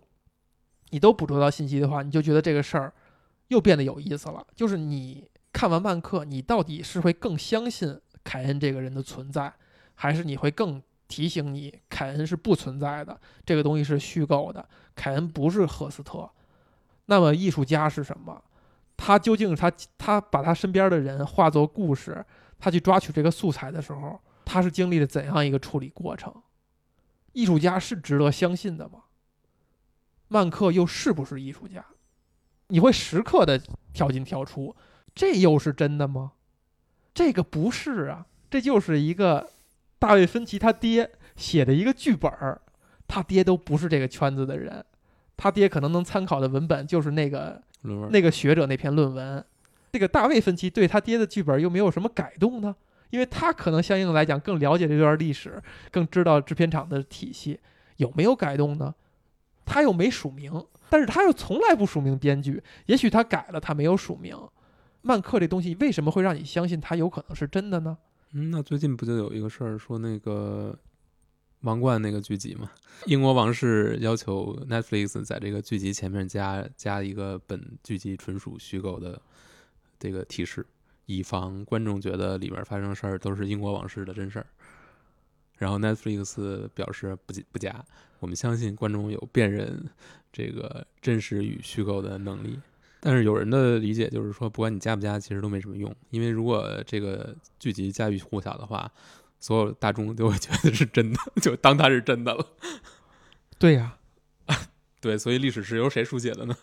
[0.90, 2.94] 你都捕捉到信息的话，你就觉得这个事儿
[3.50, 4.46] 又变得有意思了。
[4.56, 9.54] 就是你看完曼克，你到底是会更相信凯恩这个人的存在，
[9.94, 16.30] 还是你会更提醒你，凯恩是不存在的，这个东西是虚构的，凯恩不是赫斯特。
[17.06, 18.42] 那么艺术家是什么？
[19.04, 22.24] 他究竟他他把他身边的人化作故事，
[22.60, 26.32] 他去抓取这个素材的时候，他是经历了怎样一个处理过程？
[27.34, 29.06] 艺术家是值得相信的吗？
[30.28, 31.84] 曼克又是不是艺术家？
[32.68, 33.60] 你会时刻的
[33.92, 34.76] 跳进跳出，
[35.16, 36.34] 这又是真的吗？
[37.12, 39.50] 这个不是啊，这就是一个
[39.98, 42.62] 大卫芬奇他爹写的一个剧本儿，
[43.08, 44.86] 他爹都不是这个圈子的人，
[45.36, 49.44] 他爹可能能参考的文本就是那个论文那个学者那篇论文。
[49.92, 52.76] 这个大卫芬奇对他爹的剧本又没有什么改动呢？
[53.10, 57.60] 因为他可能相应的来讲更了解这段历史，更知道制片厂的体系，
[57.98, 58.96] 有没有改动呢？
[59.66, 64.38] 他又没署名，但是他又从来不署名编剧，也许他改了，他没有署名。
[65.02, 67.98] 曼克这东西为什么会让你相信他有可能是真的呢？
[68.34, 70.74] 嗯，那最近不就有一个事儿说那个
[71.62, 72.72] 王冠那个剧集嘛，
[73.06, 79.22] 英国王室要求 Netflix 在这个剧集前面加加一个本剧集纯属虚构的
[80.00, 80.66] 这个提示，
[81.06, 84.48] 以防观众觉得里面发生事儿都是英国王室的真事儿。
[85.60, 87.86] 然后 Netflix 表示不不加，
[88.20, 89.88] 我们相信观众有辨认
[90.34, 92.60] 这个真实与虚构的能力。
[93.00, 98.92] 但是有人的理解就是说，不管你加不加，其实都没什么用，因为如果这个剧集家喻户晓的话。
[99.42, 102.48] 所有大众都会觉得是真的，就当它是真的了。
[103.58, 103.98] 对呀，
[105.02, 106.56] 对，所以历史是由谁书写的呢？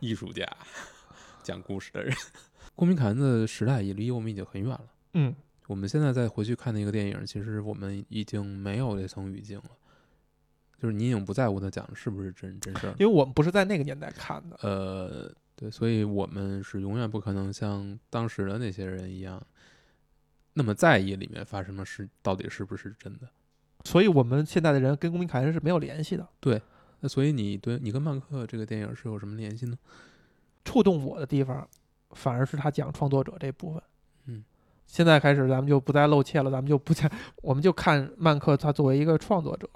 [0.00, 0.44] 艺术家，
[1.42, 2.12] 讲故事的人。
[2.74, 4.84] 公民凯恩的时代也离我们已经很远了。
[5.12, 5.34] 嗯，
[5.66, 9.70] 我们现在再回去看那个电影，其实我们已经没有这层语境了。
[10.80, 14.56] 就是你已经不在乎他讲的是不是真真事儿，因为我们不是在那个年代看的。
[14.62, 19.46] 呃，对，所以我们是永远不可能像当时的那些人一样。
[20.52, 23.28] 那么在意里面发生的事到底是不是真的？
[23.84, 26.28] 所以我们现在的人跟公民凯恩是没有联系的。
[26.38, 26.60] 对，
[27.00, 29.78] 那所以你对你跟曼克这个电影是有什么联系呢？
[30.64, 31.66] 触动我的地方，
[32.10, 33.82] 反而是他讲创作者这部分。
[34.26, 34.44] 嗯，
[34.86, 39.68] 现在开始咱们就不再露怯了，咱们就不再，我们就看曼克他作为一个创作者。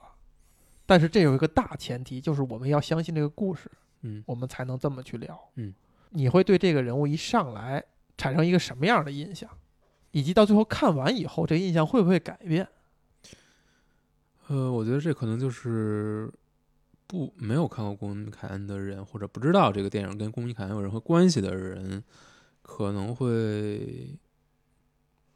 [0.85, 3.71] 但是这有一个大前提，就是我们要相信这个故事，
[4.03, 5.41] 嗯，我们才能这么去聊。
[5.55, 5.73] 嗯，
[6.11, 7.83] 你会对这个人物一上来
[8.19, 9.49] 产生一个什么样的印象？
[10.15, 12.69] 以及到最后看完以后，这个印象会不会改变？
[14.47, 16.33] 呃，我觉得这可能就是
[17.09, 22.01] 不没有看过《公民凯恩》的人，或者不知道这个电影跟《公民凯恩》有任何关系的人，
[22.63, 24.17] 可能会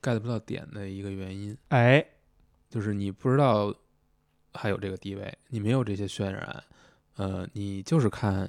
[0.00, 1.58] get 不到点的一个原因。
[1.70, 2.06] 哎，
[2.70, 3.74] 就是你不知道
[4.54, 6.62] 还有这个地位，你没有这些渲染，
[7.16, 8.48] 呃，你就是看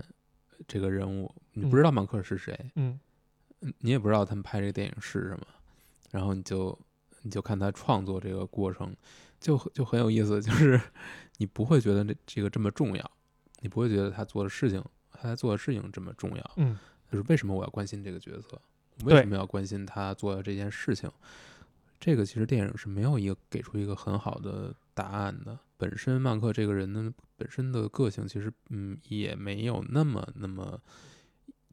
[0.68, 3.00] 这个人物，你不知道芒克是谁，嗯，
[3.80, 5.48] 你也不知道他们拍这个电影是什么。
[6.12, 6.78] 然后你就
[7.22, 8.96] 你就看他创作这个过程，
[9.40, 10.80] 就就很有意思，就是
[11.38, 13.12] 你不会觉得这这个这么重要，
[13.60, 16.52] 你不会觉得他做的事情，他做的事情这么重要。
[16.58, 16.78] 嗯，
[17.12, 18.62] 就是为什么我要关心这个角色？
[19.04, 21.10] 为什么要关心他做的这件事情？
[22.00, 25.58] 这个其实电影是没有一个给出一个很好的答案的。
[25.78, 30.82] 本身曼克这个人呢本身的个性，其实嗯也没有那么那么。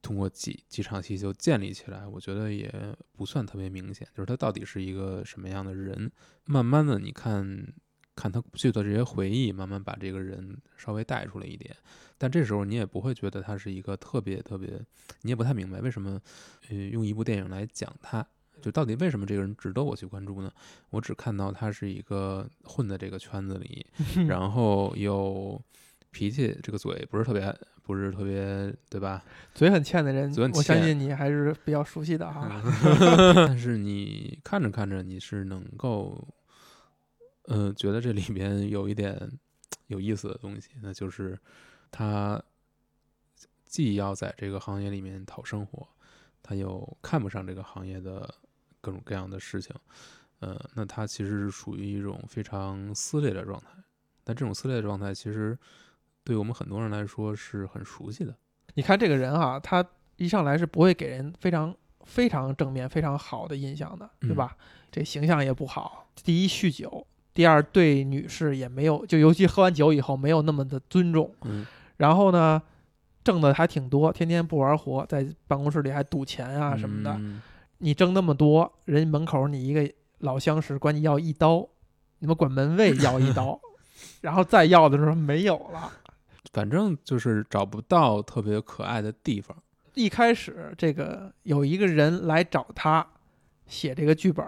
[0.02, 2.72] 通过几几场戏就建立起来，我觉得也
[3.16, 4.06] 不算特别明显。
[4.14, 6.10] 就是他到底是一个什么样的人？
[6.44, 7.66] 慢慢的，你看
[8.14, 11.74] 看他过去的这些回忆，慢慢把这个人稍微带出来一点。
[12.18, 14.68] 但这时候你也不会觉得他是一个特别特别，
[15.22, 16.20] 你也不太明白为什么，
[16.68, 18.26] 呃，用一部电影来讲他，
[18.62, 20.50] 就到底为什么这个人值得我去关注呢？
[20.90, 23.86] 我只看到他是一个混在这个圈子里，
[24.26, 25.60] 然后又
[26.16, 27.54] 脾气这个嘴不是特别。
[27.86, 29.22] 不是特别对吧？
[29.54, 32.60] 嘴很欠的人，嘴很欠，我相信你还是比较熟悉的哈。
[33.46, 36.26] 但是你看着看着，你是能够，
[37.44, 39.30] 嗯，觉得这里边有一点
[39.86, 41.38] 有意思的东西，那就是
[41.92, 42.42] 他
[43.64, 45.86] 既要在这个行业里面讨生活，
[46.42, 48.28] 他又看不上这个行业的
[48.80, 49.72] 各种各样的事情，
[50.40, 53.68] 呃，那他其实是属于一种非常撕裂的状态。
[54.24, 55.56] 但这种撕裂的状态，其实。
[56.26, 58.34] 对我们很多人来说是很熟悉的。
[58.74, 59.86] 你看这个人哈，他
[60.16, 61.72] 一上来是不会给人非常
[62.04, 64.56] 非常正面、非常好的印象的，对吧？
[64.90, 66.08] 这形象也不好。
[66.24, 71.32] 第一，酗酒；第二，对女士也没有，就尤其喝完酒以后没有那么的尊重。
[71.42, 71.64] 嗯。
[71.98, 72.60] 然后呢，
[73.22, 77.20] 挣的还挺多，天天不玩活，在办公室里还赌钱啊什么的。
[77.78, 81.68] 你挣那么多，人门口你一个老相识管你要一刀，
[82.18, 83.60] 你们管门卫要一刀，
[84.22, 85.92] 然后再要的时候没有了。
[86.52, 89.56] 反正就是找不到特别可爱的地方。
[89.94, 93.06] 一开始，这个有一个人来找他
[93.66, 94.46] 写这个剧本，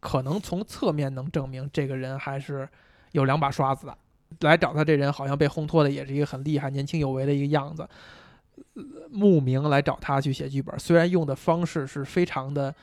[0.00, 2.68] 可能从侧面能证明这个人还是
[3.12, 3.96] 有两把刷子的。
[4.40, 7.88] 来找他这人好像被烘托的也是一个很厉害、年轻有为的一个样子，
[9.10, 10.78] 慕名来找他去写剧本。
[10.78, 12.74] 虽然用的方式是非常的。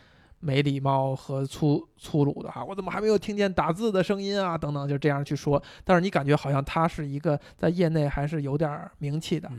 [0.42, 4.58] 没礼貌和粗粗鲁的哈，我怎么还没有听见打字的声音啊？
[4.58, 5.62] 等等，就这样去说。
[5.84, 9.52] 但是你感觉好像他是一个在业内还是有点名气的，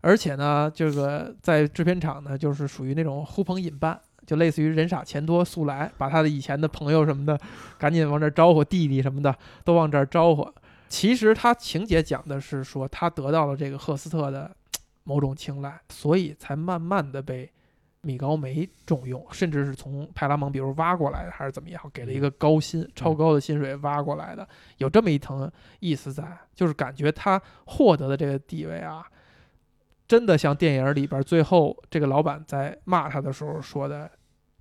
[0.00, 7.38] 而且呢，这个在制片厂呢，就是属于那种呼朋引伴，就类似于人傻钱多速来，把他的以前的朋友什么的
[7.78, 10.50] 赶紧往这招呼，弟弟什么的都往这儿招呼。
[10.88, 14.50] 其实他情节讲的是说，他得到了这个赫斯特的
[15.04, 17.50] 某种青睐，所以才慢慢的被。
[18.02, 24.46] 米高梅重用，甚至是从派拉蒙，比如挖过来的，还是怎么样，给了一个高薪、超高的薪水挖过来的，
[24.78, 25.50] 有这么一层
[25.80, 29.06] 意思在，就是感觉他获得的这个地位啊，
[30.06, 34.10] 真的像电影里边最后这个老板在骂他的时候说的，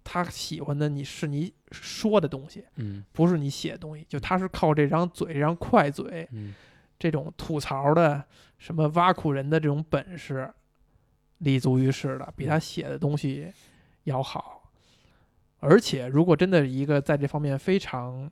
[0.04, 3.04] 他喜欢的你是你说的东西，嗯。
[3.12, 4.06] 不是你写的东西。
[4.08, 6.54] 就他是靠这张嘴，这张快嘴，嗯。
[7.00, 8.24] 这种吐槽的
[8.60, 10.48] 什么挖苦人的这种本事，
[11.42, 13.54] 立足于世的，比他写的东西
[14.06, 14.72] 要好。
[15.60, 18.32] 而且，如果真的一个在这方面非常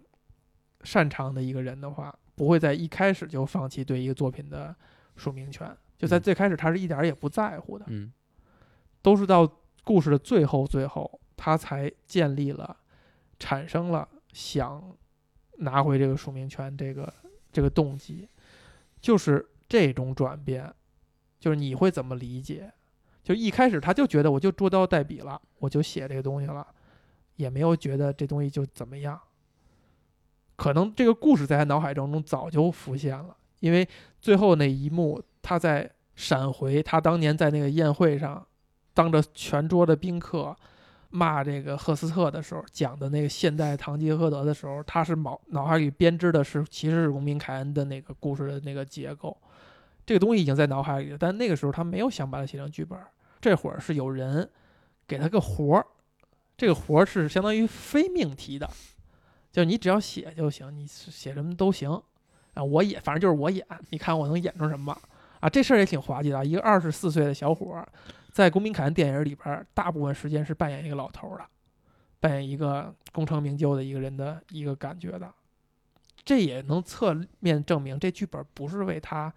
[0.82, 4.76] 擅长的一个人的话，不会在一开始就放弃对一个作品的
[5.16, 5.76] 署名权。
[5.97, 8.12] 就在嗯最开始，他是一点儿也不在乎的，嗯
[9.01, 9.47] 都是到
[9.84, 12.78] 故事的最后最后，他才建立了、
[13.38, 14.95] 产生了想
[15.57, 17.14] 拿回这个署名权这个
[17.51, 18.28] 这个动机，
[19.01, 20.74] 就是这种转变，
[21.39, 22.72] 就是你会怎么理解？
[23.30, 26.65] 就一开始他就觉得我就捉刀代笔了，我就写这个东西了，
[27.36, 29.21] 也没有觉得这东西就怎么样。
[30.55, 33.88] 可能这个故事在他脑海当中早就浮现了，因为
[34.19, 38.43] 最后那一幕，他在闪回他当年在那个宴会上，
[38.95, 40.57] 当着全桌的宾客
[41.11, 49.38] 骂这个赫斯特的时候讲的那个现代堂吉诃德的时候，他是脑脑海里编织的是其实是荣民凯恩的那个故事的那个结构，
[50.03, 52.99] 这个东西已经在脑海里了，但那个时候他没有想把它写成剧本，
[53.41, 54.49] 这会儿是有人
[55.07, 55.85] 给他个活儿，
[56.57, 58.69] 这个活儿是相当于非命题的，
[59.51, 61.91] 就你只要写就行，你写什么都行
[62.53, 64.95] 啊，我演，反正就是我演，你看我能演出什么
[65.39, 65.49] 啊？
[65.49, 67.87] 这事儿也挺滑稽的，一个二十四岁的小伙儿，
[68.31, 71.45] 在公民凯恩电影里边儿，大部分时间是扮演一个老头儿的，
[72.19, 75.33] 扮演一个功成名就的一个人的一个感觉的，
[76.25, 79.33] 这也能侧面证明这剧本不是为他，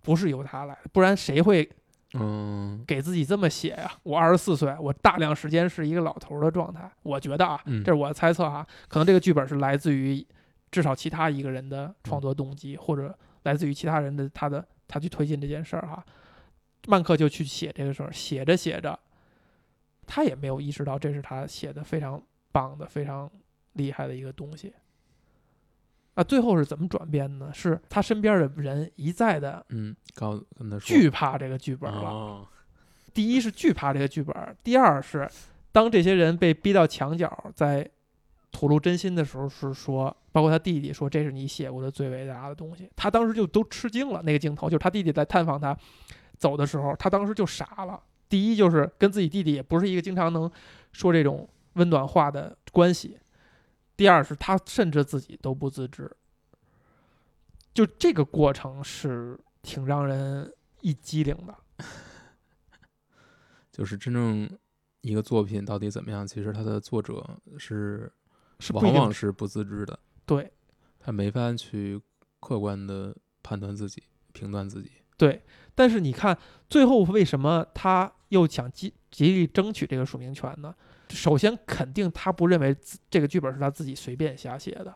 [0.00, 1.68] 不是由他来，不然谁会
[2.14, 6.90] 嗯给自己这么写呀、我二十四岁，我大量时间是一个老头儿的状态。
[7.02, 10.24] 我觉得啊，嗯这是我的猜测哈，可能这个剧本是来自于
[10.70, 16.04] 至少其他一个人的创作动机，或者来自于其他人的他的他去推进这件事儿哈。
[16.86, 18.98] 曼克就去写这个事儿，写着写着，
[20.06, 23.28] 他也没有意识到这是他写的非常棒的、非常
[23.72, 24.72] 厉害的一个东西。
[26.16, 27.50] 那最后是怎么转变呢？
[27.54, 32.08] 是他身边的人一再的嗯，告跟他说惧怕这个剧本了。
[32.08, 32.48] 哦
[33.14, 35.26] 第一是惧怕这个剧本，第二是
[35.72, 37.88] 当这些人被逼到墙角，在
[38.52, 44.20] 吐露真心的时候，是说，包括他弟弟说这是你写过的最伟大的东西，他当时就都吃惊了。
[44.22, 45.74] 那个镜头就是他弟弟在探访他
[46.36, 47.98] 走的时候，他当时就傻了。
[48.28, 50.50] 第一就是跟自己弟弟也不是一个经常能
[50.92, 53.16] 说这种温暖话的关系，
[53.96, 56.10] 第二是他甚至自己都不自知。
[57.72, 61.56] 就这个过程是挺让人一激灵的。
[63.70, 64.48] 就是真正
[65.02, 68.10] 一个作品到底怎么样，其实它的作者是
[68.58, 70.50] 是往往是不自知的，对
[70.98, 72.00] 他没法去
[72.40, 74.90] 客观的判断自己、评断自己。
[75.18, 75.42] 对，
[75.74, 76.36] 但是你看
[76.68, 80.74] 最后为什么他又想极极力争取这个署名权呢？
[81.10, 82.76] 首先，肯定他不认为
[83.08, 84.94] 这个剧本是他自己随便瞎写的。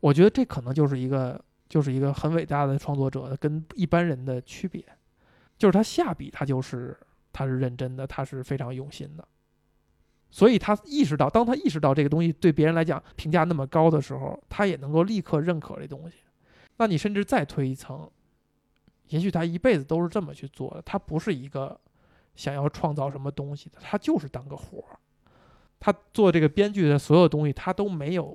[0.00, 4.84] 我觉得这可能就是一个就是一个很伟大的创作者跟一般人的区别，
[5.56, 6.96] 就是他下笔他就是
[7.32, 9.26] 他是认真的，他是非常用心的。
[10.30, 16.18] 所以他意识到，当他意识到这个东西对别人来讲评价那么高的时候，他也能够立刻认可这东西。
[16.76, 18.10] 那你甚至再推一层，
[19.08, 21.80] 也许他一辈子都是这么去做的，他不是一个
[22.34, 24.98] 想要创造什么东西的，他就是当个活儿。
[25.84, 28.34] 他做这个编剧的所有东西，他都没有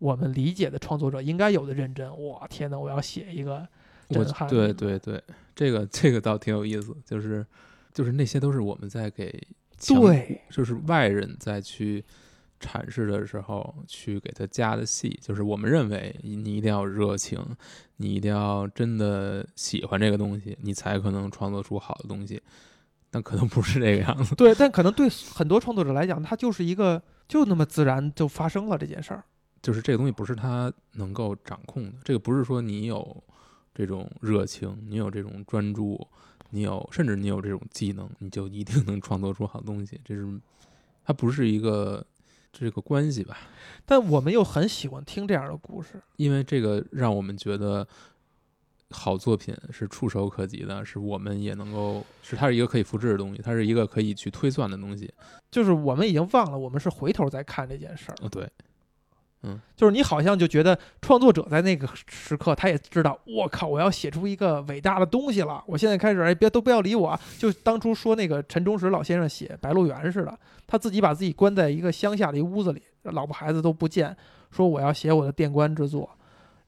[0.00, 2.10] 我们理解的创作者应该有的认真。
[2.26, 2.76] 哇，天哪！
[2.76, 3.64] 我要写一个
[4.08, 5.22] 我震撼对对对，
[5.54, 7.46] 这个这个倒挺有意思，就是
[7.94, 9.30] 就是那些都是我们在给
[9.86, 12.04] 对就是外人在去
[12.58, 17.38] 阐释的时候去给他加的戏，就是我们认为你一定要有热情，
[17.98, 22.42] 你一定要真的喜欢这个东西，你才可能创作出好的东西，
[23.18, 24.32] 但可能不是这个样子。
[24.36, 29.24] 对，但可能对很多创作者来讲，它就是一个就那么自然就发生了这件事儿。
[29.60, 33.24] 就是这个东西不是他能够掌控的，这个不是说你有
[33.74, 36.06] 这种热情，你有这种专注，
[36.50, 40.00] 你有甚至你有这种技能，你就一定能创作出好东西。
[40.04, 40.24] 这是
[41.04, 42.06] 它不是一个
[42.52, 43.36] 这个关系吧？
[43.84, 46.00] 但我们又很喜欢听这样的故事。
[46.14, 47.84] 因为这个让我们觉得
[48.90, 55.12] 好作品是触手可及的，是我们也能够是它是一个可以复制的东西，它是一个可以去推算的东西。
[55.50, 58.14] 就是我们已经忘了，我们是回头再看这件事儿。
[58.22, 58.48] 哦，对，
[59.42, 65.62] 嗯就是你好像就觉得创作者在那个时刻，他也知道，我靠，我要写出一个伟大的东西了。
[65.66, 67.20] 我现在开始，哎，别都不要理我啊！
[67.38, 74.16] 就当初说那个陈忠实老先生写《白鹿原》似的，他自己把自己关在一个乡下的一屋子里，老婆孩子都不见，
[74.50, 76.08] 说我要写我的电官之作。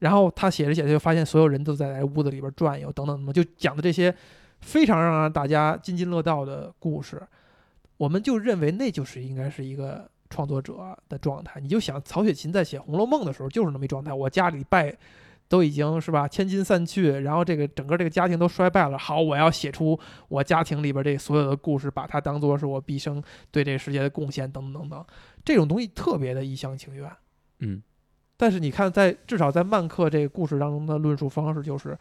[0.00, 4.14] 然后他写着写着就发现所有人都在屋子里边转悠，等等等等，就讲的这些
[4.60, 7.22] 非常让大家津津乐道的故事，
[7.96, 11.60] 我们就认为那就是应该是一个创作者的状态。
[11.60, 14.96] 你就想曹雪芹在写《红楼梦》的时候就是那么一状态，我家里败
[15.48, 18.96] 都已经是吧千金散去，然后这个整个这个家庭都衰败了。
[18.96, 19.98] 好，我要写出
[20.28, 25.04] 我家庭里边这所有的故事，把它当做是我毕生对这个世界的贡献，等等等等。
[25.44, 27.10] 这种东西特别的一厢情愿。
[27.58, 27.82] 嗯
[28.40, 31.94] 但是你看在，至少在曼克这个故事当中的论述方式就是，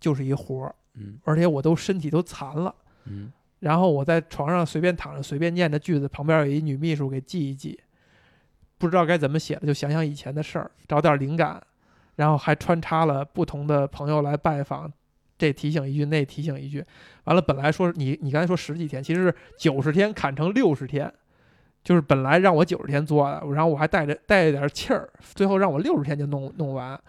[0.00, 2.74] 就是一活儿，嗯而且我都身体都残了。
[3.04, 7.78] 嗯然后我在床上随便躺着，随便念着句子，旁边有一女秘书给记一记，
[8.78, 11.62] 不知道该怎么写了，就想想以前的事儿，找点灵感，
[12.16, 14.90] 然后还穿插了不同的朋友来拜访，
[15.36, 16.82] 这提醒一句，那提醒一句，
[17.24, 21.12] 完了本来说你你刚才说十几天，其实是九十天砍成六十天，
[21.84, 27.00] 就是本来让我九十天做的，然后我还带着带着点气儿，最后让我六十天就弄弄完，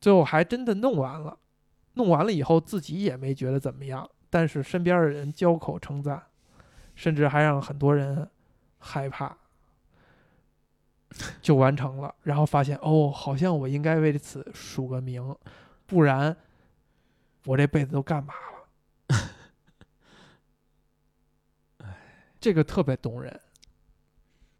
[0.00, 1.38] 最后还真的弄完了，
[1.94, 4.08] 弄完了以后自己也没觉得怎么样。
[4.30, 6.22] 但是身边的人交口称赞，
[6.94, 8.28] 甚至还让很多人
[8.78, 9.36] 害怕，
[11.40, 12.14] 就完成了。
[12.22, 15.36] 然后发现哦，好像我应该为此署个名，
[15.86, 16.36] 不然
[17.44, 18.34] 我这辈子都干嘛
[21.78, 21.88] 了？
[22.40, 23.40] 这个特别动人，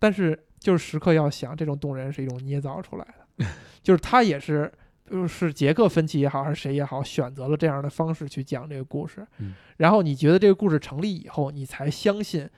[0.04, 3.06] 但是就是时刻要想，这种动人是一种捏造出来
[3.38, 3.46] 的，
[3.82, 4.70] 就是他也是。
[5.06, 12.48] 就是杰克芬奇也好，还是谁也好，选择了这样的方式去讲这个故事，嗯然后你觉得这个故事成立以后，你才相信，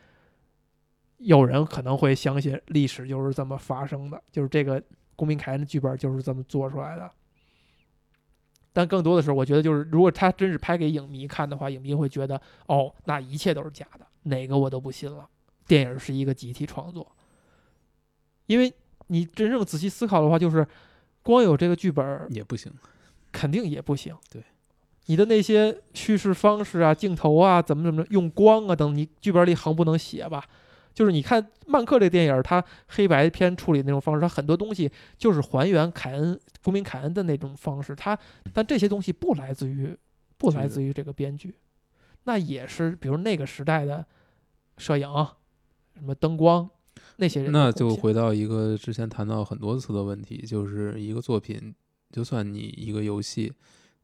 [1.18, 4.80] 有人可能会相信历史就是这么发生的，就是这个
[5.16, 7.10] 公民凯恩的剧本就是这么做出来的。
[8.72, 15.28] 但更多的时候，我觉得就是，如果他真是拍给影迷看的话，影迷会觉得，哦，那一切都是假的，哪个我都不信了。
[15.66, 17.15] 电影是一个集体创作，
[18.46, 18.72] 因为
[19.08, 20.66] 你真正仔细思考的话，就是
[21.22, 22.72] 光有这个剧本也不行。
[23.32, 24.16] 肯定也不行。
[24.30, 24.42] 对，
[25.06, 30.42] 你的那些叙事方式啊、镜头啊、怎么怎么用光啊等，你剧本里横不能写吧？
[30.94, 37.94] 就是你看曼克这电影，它黑白片处理那种方式，它很多东西就是还原凯恩、公民凯恩的那种方式。
[37.94, 38.18] 它，
[38.54, 39.94] 但这些东西不来自于
[40.38, 41.54] 不来自于这个编剧，
[42.24, 44.06] 那也是比如那个时代的
[44.78, 45.06] 摄影、
[45.94, 46.66] 什么灯光
[47.16, 51.74] 那些人那就回到一个之前谈到很多次的问题，就是一个作品，
[52.10, 53.52] 就算你一个游戏，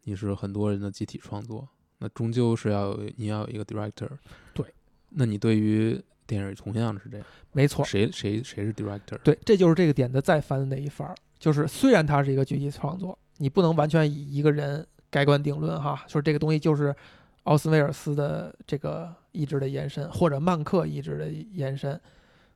[0.04, 4.08] 你是很多人的集体创作，那终究是要有你要有一个 director。
[4.54, 4.64] 对，
[5.10, 9.18] 那你对于电影同样是这样，没错，谁谁谁是 director？
[9.18, 11.14] 对，这就是这个点的再翻的那一番儿。
[11.38, 16.94] 就是虽然它是一个具体创作，你不能完全以一个人盖棺定论哈，说这个东西就是
[17.42, 22.00] 奥斯威尔斯的这个意志的延伸，或者曼克意志的延伸。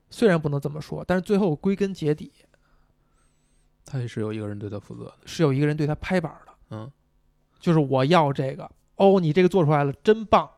[0.09, 2.32] 虽然不能这么说，但是最后归根结底
[3.84, 5.14] 他也是有一个人对他负责的。
[5.26, 6.90] 是有一个人对他拍板的，嗯，
[7.61, 10.50] 就是我要这个哦，你这个做出来了，真棒，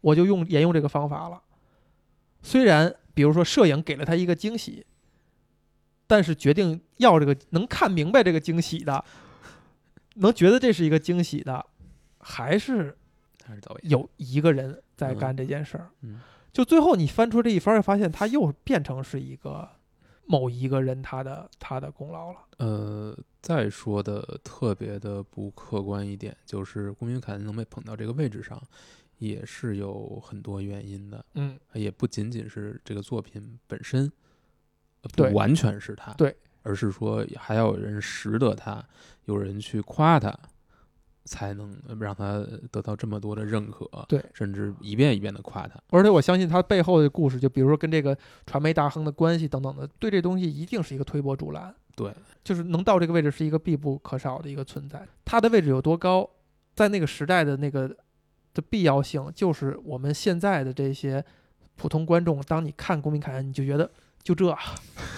[0.00, 1.42] 我就用沿用这个方法了。
[2.42, 4.84] 虽然比如说摄影给了他一个惊喜，
[6.06, 9.04] 但是决定要这个能看明白这个惊喜的，
[10.16, 11.64] 能觉得这是一个惊喜的，
[12.18, 12.96] 还是
[13.44, 13.90] 还是导演。
[13.90, 15.90] 有一个人在嗯干这件事儿。
[16.02, 16.20] 嗯
[16.56, 19.68] 就最后你翻出这一番儿，发现他又变成是一个
[20.24, 22.38] 某一个人他的他的功劳了。
[22.56, 28.58] 呃，再说的特别的不客观一点，就是公民凯恩能被捧到这个位置上，
[29.18, 34.10] 也是有很多原因的，嗯，也不仅仅是这个作品本身，
[35.02, 38.82] 呃对不完全是他，对，而是说还要有人识得他，
[39.26, 40.34] 有人去夸他，
[41.26, 48.16] 才能让他得到这么多的认可，对，甚至一遍一遍的夸他，而且我相信他背后的故事，就比如说跟这个
[48.46, 51.74] 传媒大亨的关系等等的，对这东西一定是一个推波助澜。
[51.94, 52.14] 对，
[52.44, 55.06] 就是能到这个位置是一个必不可少的一个存在。
[55.24, 56.28] 他的位置有多高，
[56.74, 57.88] 在那个时代的那个
[58.54, 61.24] 的必要性，就是我们现在的这些
[61.74, 63.90] 普通观众，当你看《公民凯恩》，你就觉得
[64.22, 64.46] 就这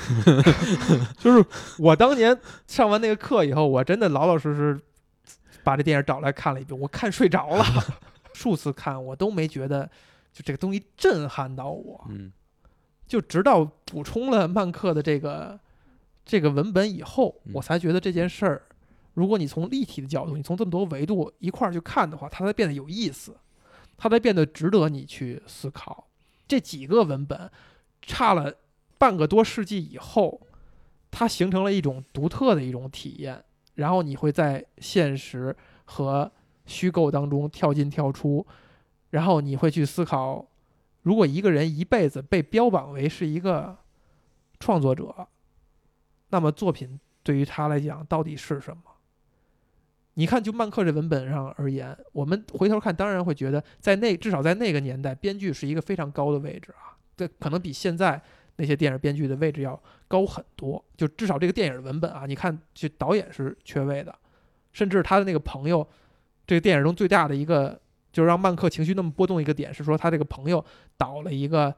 [1.18, 1.44] 就是
[1.78, 4.80] 我当年上完那个课以后，我真的老老实实
[5.69, 7.62] 把这电影找来看了一遍，我看睡着了，
[8.33, 9.85] 数次看我都没觉得
[10.33, 12.07] 就这个东西震撼到我。
[12.09, 12.33] 嗯
[13.07, 15.59] 就直到补充了曼克的这个
[16.25, 18.62] 这个文本以后，嗯我才觉得这件事儿，
[19.12, 23.37] 如果你从立体的角度，你从这么多维度一块儿去看的话，它才变得有意思，
[23.99, 26.07] 它才变得值得你去思考。
[26.47, 27.51] 这几个文本
[28.03, 28.55] 差了
[28.97, 30.41] 半个多世纪以后，
[31.11, 33.43] 它形成了一种独特的一种体验，
[33.79, 35.55] 然后你会在现实
[35.85, 36.31] 和
[36.66, 38.45] 虚构当中跳进跳出，
[39.11, 40.47] 然后你会去思考。
[41.03, 43.79] 如果一个人一辈子被标榜为是一个
[44.59, 45.29] 创作者，
[46.31, 48.83] 那么作品对于他来讲到底是什么？
[50.14, 58.20] 你看，就曼克这文本上而言，我们回头看，当然会觉得，在那至少在那个年代，编剧是一个非常高的位置啊，这可能比现在
[58.59, 60.84] 那些电影编剧的位置要高很多。
[60.96, 64.14] 就至少这个电影的文本啊，你看，就导演是缺位的，
[64.72, 65.88] 甚至他的那个朋友，
[66.46, 67.80] 这个电影中最大的一个
[68.12, 70.64] 就是让曼克情绪那么波动的一个点是说，他这个朋友
[70.96, 71.74] 导了一个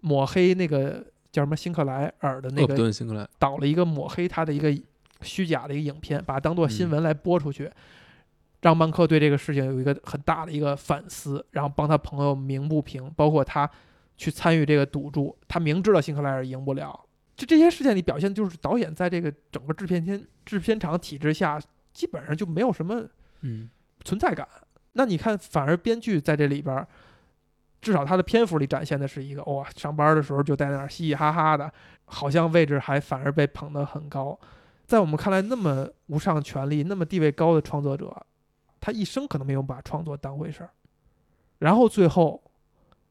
[0.00, 4.76] 抹黑那个叫什么辛克莱尔的那个顿辛克莱，导了一个抹黑他的一个
[5.22, 7.70] 虚假的一个影片，把它当做新闻来播出去，
[8.62, 13.68] 让曼克对这个事情有一个很大的一个反思，然后帮他朋友鸣不平，包括他
[14.18, 21.58] 去参与这个赌注，他明知道辛克莱尔赢不了，就这些事件里表现就是导演在这个整个制片天制片厂体制下，
[21.94, 23.08] 基本上就没有什么
[23.40, 23.70] 嗯
[24.04, 24.46] 存在感。
[24.92, 26.86] 那你看，反而编剧在这里边，
[27.80, 31.72] 至少他的篇幅里展现的是一个哇，上班的时候就在那儿嘻嘻哈哈的，
[32.06, 34.36] 好像位置还反而被捧得很高。
[34.84, 38.26] 在我们看来，那么无上权力、那么地位高的创作者，
[38.80, 40.70] 他一生可能没有把创作当回事儿，
[41.58, 42.42] 然后最后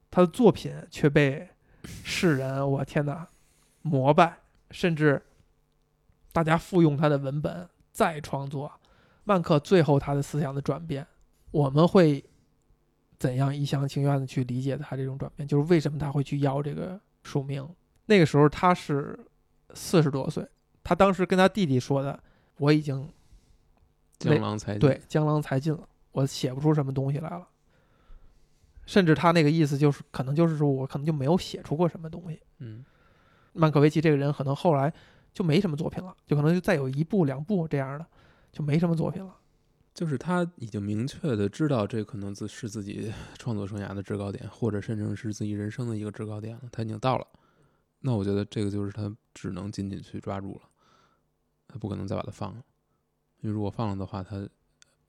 [0.09, 1.47] 他的作品却被
[1.83, 3.27] 世人，我天哪，
[3.81, 4.37] 膜拜，
[4.71, 5.21] 甚至
[6.31, 8.71] 大家复用他的文本再创作。
[9.23, 11.05] 曼克最后他的思想的转变，
[11.51, 12.23] 我们会
[13.19, 15.47] 怎样一厢情愿的去理解他这种转变？
[15.47, 17.67] 就是为什么他会去要这个署名？
[18.05, 19.19] 那个时候他是
[19.73, 20.47] 四十多岁，
[20.83, 22.17] 他当时跟他弟弟说的
[22.57, 23.09] ：“我已经
[24.17, 27.45] 江郎才尽对，江郎才尽了，我写不出什么东西来了。”
[28.87, 32.41] 甚至他那个意思就是，可能就是说我可能就没有写出过什么东西。
[32.57, 32.83] 嗯
[33.53, 34.91] 曼可维奇这个人可能后来
[35.33, 38.05] 就没什么作品了，就可能就再有一部两部这样的，
[38.51, 39.35] 就没什么作品了。
[39.93, 47.27] 就是他已经明确的知道这可能自是自己创作生涯的制高点，或者甚至是自己人生的一个制高点了，他已经到了。
[47.99, 50.61] 那我觉得这个就是他只能紧紧去抓住了，
[51.67, 52.63] 他不可能再把它放了，
[53.39, 54.47] 因为如果放了的话，他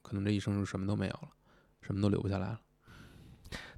[0.00, 1.28] 可能这一生就什么都没有了，
[1.82, 2.60] 什么都留不下来了。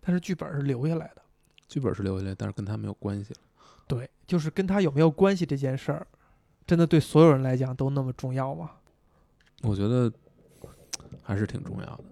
[0.01, 1.23] 但是剧本是留下来的，
[1.69, 3.41] 剧本是留下来，但是跟他没有关系了。
[3.87, 6.07] 对，就是跟他有没有关系这件事儿，
[6.67, 8.71] 真的对所有人来讲都那么重要吗？
[9.63, 10.11] 我觉得
[11.23, 12.05] 还是挺重要的。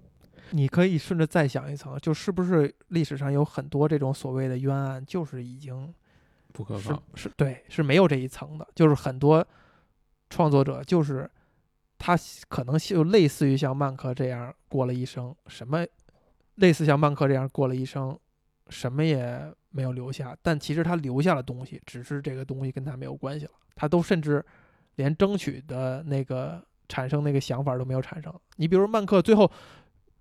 [0.51, 5.93] 你可以顺着再想一层，就是不是历史上有很多这种所谓的冤案，就是已经是
[6.53, 9.47] 不可靠，是对是没有这一层的，就是很多
[10.31, 11.31] 创作者就是
[11.99, 12.19] 他
[12.49, 15.87] 可能就类似于像曼克这样过了一生，什么
[16.59, 18.17] 类似像曼克这样过了一生，
[18.69, 24.45] 什么也没有留下，但其实他留下了东西，只是这个东西跟他没有关系了，他都甚至
[24.97, 28.33] 连争取的那个产生那个想法都没有产生。
[28.57, 29.51] 你比如曼克最后。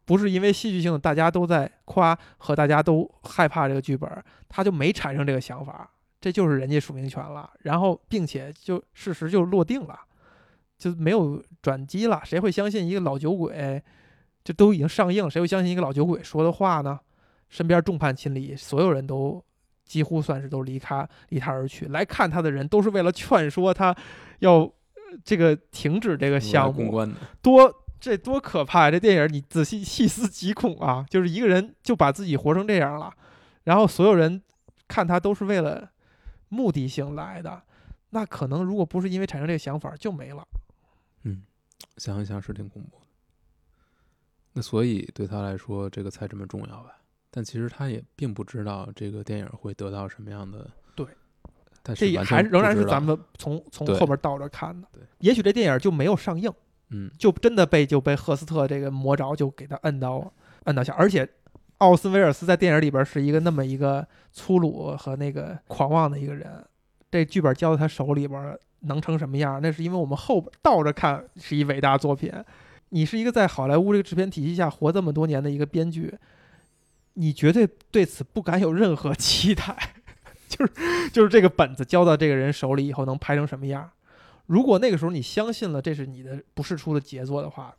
[0.08, 4.10] 不是因为戏剧性，大家都在夸和大家都害怕这个剧本，
[4.48, 7.52] 他就没产生这个想法，这就是人家署名权了。
[7.64, 10.00] 然后，并且就事实就落定了，
[10.78, 12.22] 就没有转机了。
[12.24, 13.84] 谁会相信一个老酒鬼？
[14.48, 16.98] 就都已经上映，谁会相信一个老酒鬼说的话呢？
[17.50, 19.44] 身边众叛亲离，所有人都
[19.84, 21.88] 几乎算是都离开离他而去。
[21.88, 23.94] 来看他的人都是为了劝说他
[24.40, 24.72] 要呃
[25.22, 27.06] 这个停止这个项目，
[27.42, 28.92] 多这多可怕呀！
[28.92, 31.06] 这电影你仔细细思极恐啊！
[31.10, 33.14] 就是一个人就把自己活成这样了，
[33.66, 34.42] 然后所有人
[34.88, 35.92] 看他都是为了
[36.48, 37.64] 目的性来的，
[38.12, 40.48] 那可能如果不是因为产生这个想法，就没了。
[41.24, 41.44] 嗯
[41.98, 43.07] 想一想是挺恐怖的。
[44.58, 46.98] 那所以对他来说，这个才这么重要吧？
[47.30, 50.68] 但其实他也并不知道这个电影会得到什么样的。
[50.96, 51.06] 对，
[51.84, 54.88] 但这也是完全还仍然是咱们从从后边倒着看的。
[54.92, 56.52] 对，也许这电影就没有上映，
[56.90, 60.34] 嗯就真的被就被赫斯特这个魔爪，就给他摁到
[60.64, 61.30] 摁到下，而且
[61.78, 66.66] 奥斯威尔斯在电影里边是一个那么一个粗鲁和那个狂妄的一个人，
[67.12, 69.62] 这剧本交到他手里边能成什么样？
[69.62, 72.34] 那是因为我们后边倒着看是一伟大作品。
[72.90, 76.14] 你是一个在好莱坞这个制片体系下活这么多年的一个编剧，
[77.14, 79.94] 你绝对对此不敢有任何 期待，
[80.48, 80.74] 就是
[81.12, 83.90] 就是这个本子交到这个人手里以后能拍成什么样？
[84.46, 87.76] 如果那个时候你相信了这是你的不世出的杰作的话，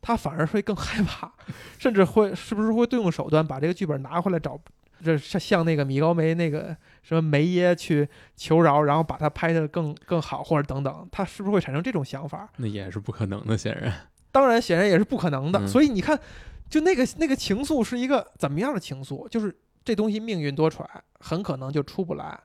[0.00, 1.30] 他反而会更害怕，
[1.78, 4.58] 甚至会是不是会动用手段把这个剧本拿回来找，
[5.04, 12.48] 这像像那个米高梅那个什么梅耶去求饶，然后把它拍得更更好，或者等等，他是不是会产生这种想法？
[12.56, 13.92] 那也是不可能的，显然。
[14.36, 15.58] 当然，显然也是不可能的。
[15.58, 16.20] 嗯所以你看，
[16.68, 19.26] 就那个那个情愫是一个怎么样的情愫？
[19.30, 20.86] 就是这东西命运多舛，
[21.20, 22.38] 很可能就出不来。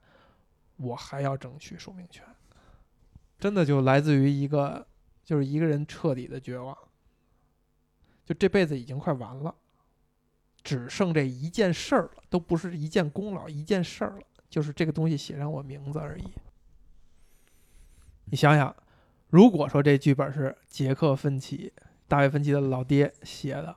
[0.78, 2.24] 我还要争取署名权，
[3.38, 4.88] 真的就来自于一个，
[5.26, 6.78] 就是一个人彻底的绝望。
[8.26, 9.54] 就这辈子已经快完了，
[10.64, 16.24] 只剩这一件事儿了，都不是一件功劳，一件事儿了，就是这个东西写上我名字而已。
[18.24, 18.74] 你想想，
[19.32, 21.74] 如果说这剧本是杰克·芬奇、
[22.08, 23.76] 大卫·芬奇的老爹写的，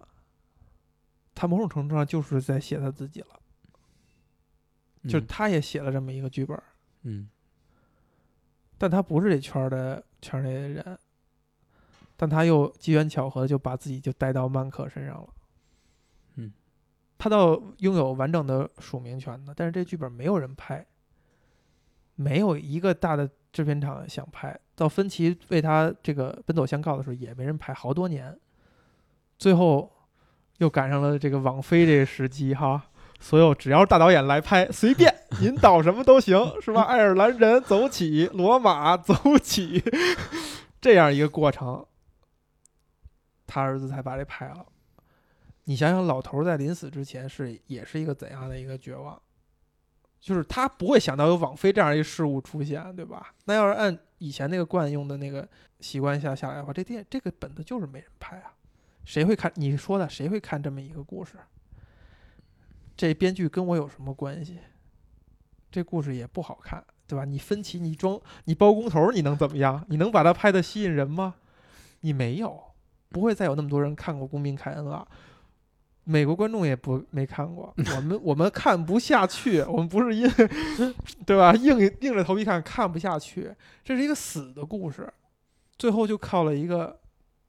[1.34, 3.40] 他某种程度上就是在写他自己了，
[5.04, 6.60] 就是嗯他也写了这么一个剧本，
[7.02, 7.30] 嗯。
[8.76, 10.98] 但他不是这圈儿的圈儿内的人，
[12.16, 15.28] 但他又机缘巧合就把自己就带到曼克身上了。
[16.34, 16.52] 嗯，
[17.16, 20.84] 他倒拥有完整的署名权的，但是这剧本没有人拍，
[22.16, 24.58] 没有一个大的制片厂想拍。
[24.76, 28.36] 到芬奇为他这个奔走相告的时候，也没人拍，好多年。
[29.38, 29.90] 最后
[30.58, 32.82] 又赶上了这个网飞这个时机哈，
[33.20, 36.82] 所有只要是大导演来拍，随便 您导什么都行，是吧？
[36.82, 39.82] 爱尔兰人走起，罗马走起，
[40.80, 41.84] 这样一个过程，
[43.46, 44.66] 他儿子才把这拍了。
[45.64, 49.20] 你想想，老头在临死之前是也是一个怎样的一个绝望？
[50.24, 53.34] 就是他不会想到有网飞这样一事物出现，对吧？
[53.44, 55.46] 那要是按以前那个惯用的那个
[55.80, 58.54] 习惯下下来的话，这电这个本子就是没人拍啊，
[59.04, 59.52] 谁会看？
[59.56, 61.34] 你说的谁会看这么一个故事？
[62.96, 64.60] 这编剧跟我有什么关系？
[65.70, 67.26] 这故事也不好看，对吧？
[67.26, 69.84] 你分歧，你装，你包工头，你能怎么样？
[69.90, 71.34] 你能把它拍的吸引人吗？
[72.00, 72.58] 你没有，
[73.10, 75.06] 不会再有那么多人看过《公民凯恩》了。
[76.04, 80.48] 美国观众也不没看过， 我们我们看不下去， 我们不是因为，
[81.26, 81.52] 对吧？
[81.54, 85.10] 硬硬着头皮看看不下去，这是一个死的故事，
[85.78, 87.00] 最后就靠了一个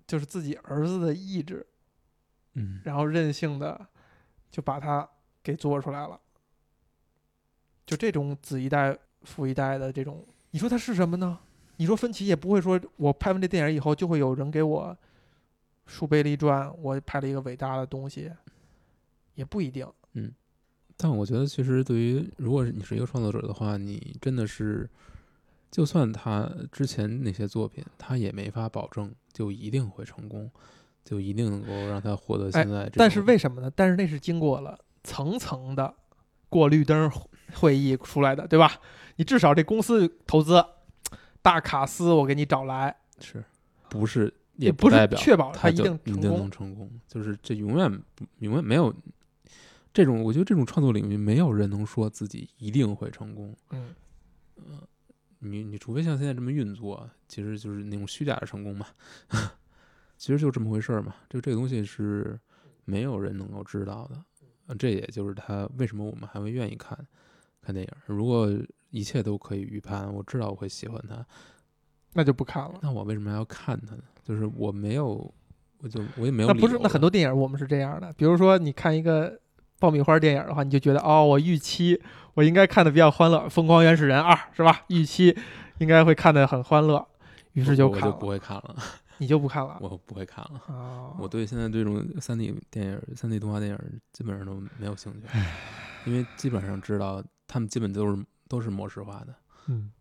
[0.07, 1.65] 就是自己儿子的意志，
[2.53, 3.79] 嗯，然后任性的
[4.49, 5.07] 就把它
[5.43, 6.19] 给做出来了。
[7.85, 11.37] 就这种子一代父一代的这种，你说它是什么呢？
[11.77, 14.97] 你说芬奇也不会说，我拍完这电影以后就会有人给我
[15.85, 18.31] 树碑立传，我拍了一个伟大的东西，
[19.35, 19.87] 也不一定。
[20.13, 20.33] 嗯
[20.97, 24.89] 但我觉得，其实对于如果你是一个创作者的话，你真的是，
[25.69, 30.49] 就算他之前那些作品，他也没法保证就一定会成功，
[31.03, 32.89] 就一定能够让他获得现在。
[32.95, 33.69] 但是为什么呢？
[33.75, 35.93] 但是那是经过了层层的
[36.47, 37.11] 过绿灯
[37.55, 38.79] 会议出来的，对吧？
[39.17, 40.63] 你至少这公司投资
[41.41, 43.43] 大卡司，我给你找来，是
[43.89, 46.49] 不是也不是代表确保他一定成功一定能。
[46.49, 46.89] 成功？
[47.05, 48.01] 就是这永远
[48.39, 48.95] 永远没有
[49.95, 53.55] 这种，我觉得这种创作领域没有人能说自己一定会成功。
[53.69, 53.95] 嗯，
[55.39, 58.85] 你你除非像现在这么运作，其实就是那种虚假的成功嘛，
[60.17, 61.15] 其实就这么回事儿嘛。
[61.29, 62.37] 就这个东西是
[62.83, 64.21] 没有人能够知道的，
[64.67, 66.97] 呃这也就是他为什么我们还会愿意看
[67.61, 67.91] 看电影。
[68.05, 68.51] 如果
[68.89, 71.25] 一切都可以预判，我知道我会喜欢它，
[72.11, 72.79] 那就不看了。
[72.81, 74.03] 那我为什么要看它呢？
[74.25, 75.33] 就是我没有，
[75.79, 79.39] 我就我也没有那不是，那很多电影我们是这样的，比如说你看一个
[79.85, 82.01] 爆米花电影的话，你就觉得哦，我预期
[82.33, 84.81] 我应该看的比较欢乐，《疯狂原始人二》是吧？
[84.87, 85.37] 预期
[85.77, 87.07] 应该会看的很欢乐，
[87.53, 88.75] 于是就我就不会看了，
[89.19, 89.77] 你就不看了。
[89.79, 90.59] 我不会看了。
[90.69, 93.79] 哦，我对现在这种三 D 电影、三 D 动画电影
[94.11, 95.27] 基本上都没有兴趣，
[96.09, 99.35] 因为基本上知道他们基本都是都是模式化的，
[99.67, 99.91] 嗯，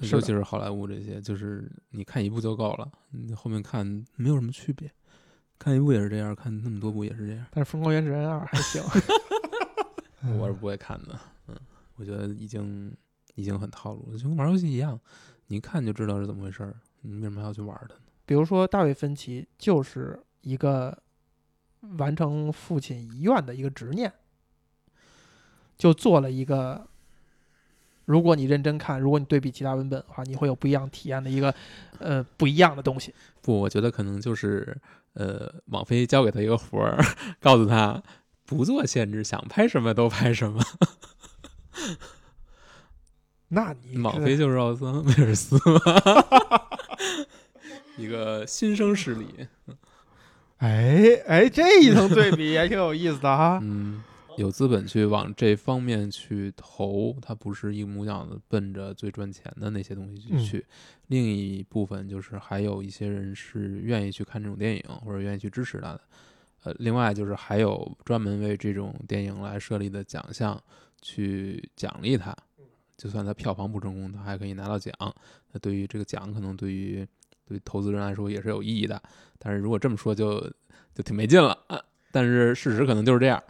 [0.00, 3.84] 尤其是好莱坞这些，就是你看一部就够了，你后面看
[4.16, 4.90] 没有什么区别。
[5.58, 8.82] 看一部也是这样，看那么多部也是这样，但是《疯狂原始人二》还行。
[10.38, 11.18] 我是不会看的。
[11.48, 11.56] 嗯，
[11.96, 12.94] 我觉得已经
[13.34, 14.98] 已经很套路了，就跟玩游戏一样，
[15.46, 18.00] 你一看就知道是怎么回事儿，你为什么还要去玩它呢？
[18.26, 20.96] 比如说大卫芬奇就是一个
[21.98, 24.12] 完成父亲遗愿的一个执念，
[25.76, 26.86] 就做了一个。
[28.06, 31.54] 如果你认真看，如果你对比其他文本的话，你会有不一样体验的一个，
[31.98, 33.14] 呃，不一样的东西。
[33.40, 34.76] 不，我觉得可能就是
[35.14, 37.02] 呃，网飞交给他一个活儿，
[37.40, 38.02] 告诉他
[38.44, 40.62] 不做限制，想拍什么都拍什么。
[43.48, 45.80] 那你网这飞就是奥斯威尔斯吗，
[47.96, 49.46] 一个新生势力。
[50.58, 53.60] 哎哎，这一层对比也挺有意思的哈。
[53.62, 54.02] 嗯，
[54.36, 60.66] 有资本去往这方面去投，它不是一股脑的奔着最赚钱的那些东西去嗯去。
[61.08, 66.00] 另一部分就是还有一些人是愿意去看这种电影，或者愿意去支持它的。
[66.64, 70.60] 呃，另外就是还有专门为这种电影来设立的奖项，
[71.02, 72.34] 去奖励它。
[72.96, 74.94] 就算它票房不成功，它还可以拿到奖。
[75.52, 77.06] 那对于这个奖，可能对于
[77.44, 79.00] 对投资人来说也是有意义的。
[79.38, 80.40] 但是如果这么说就，
[80.94, 81.78] 就挺没劲了啊。
[82.10, 83.42] 但是事实可能就是这样。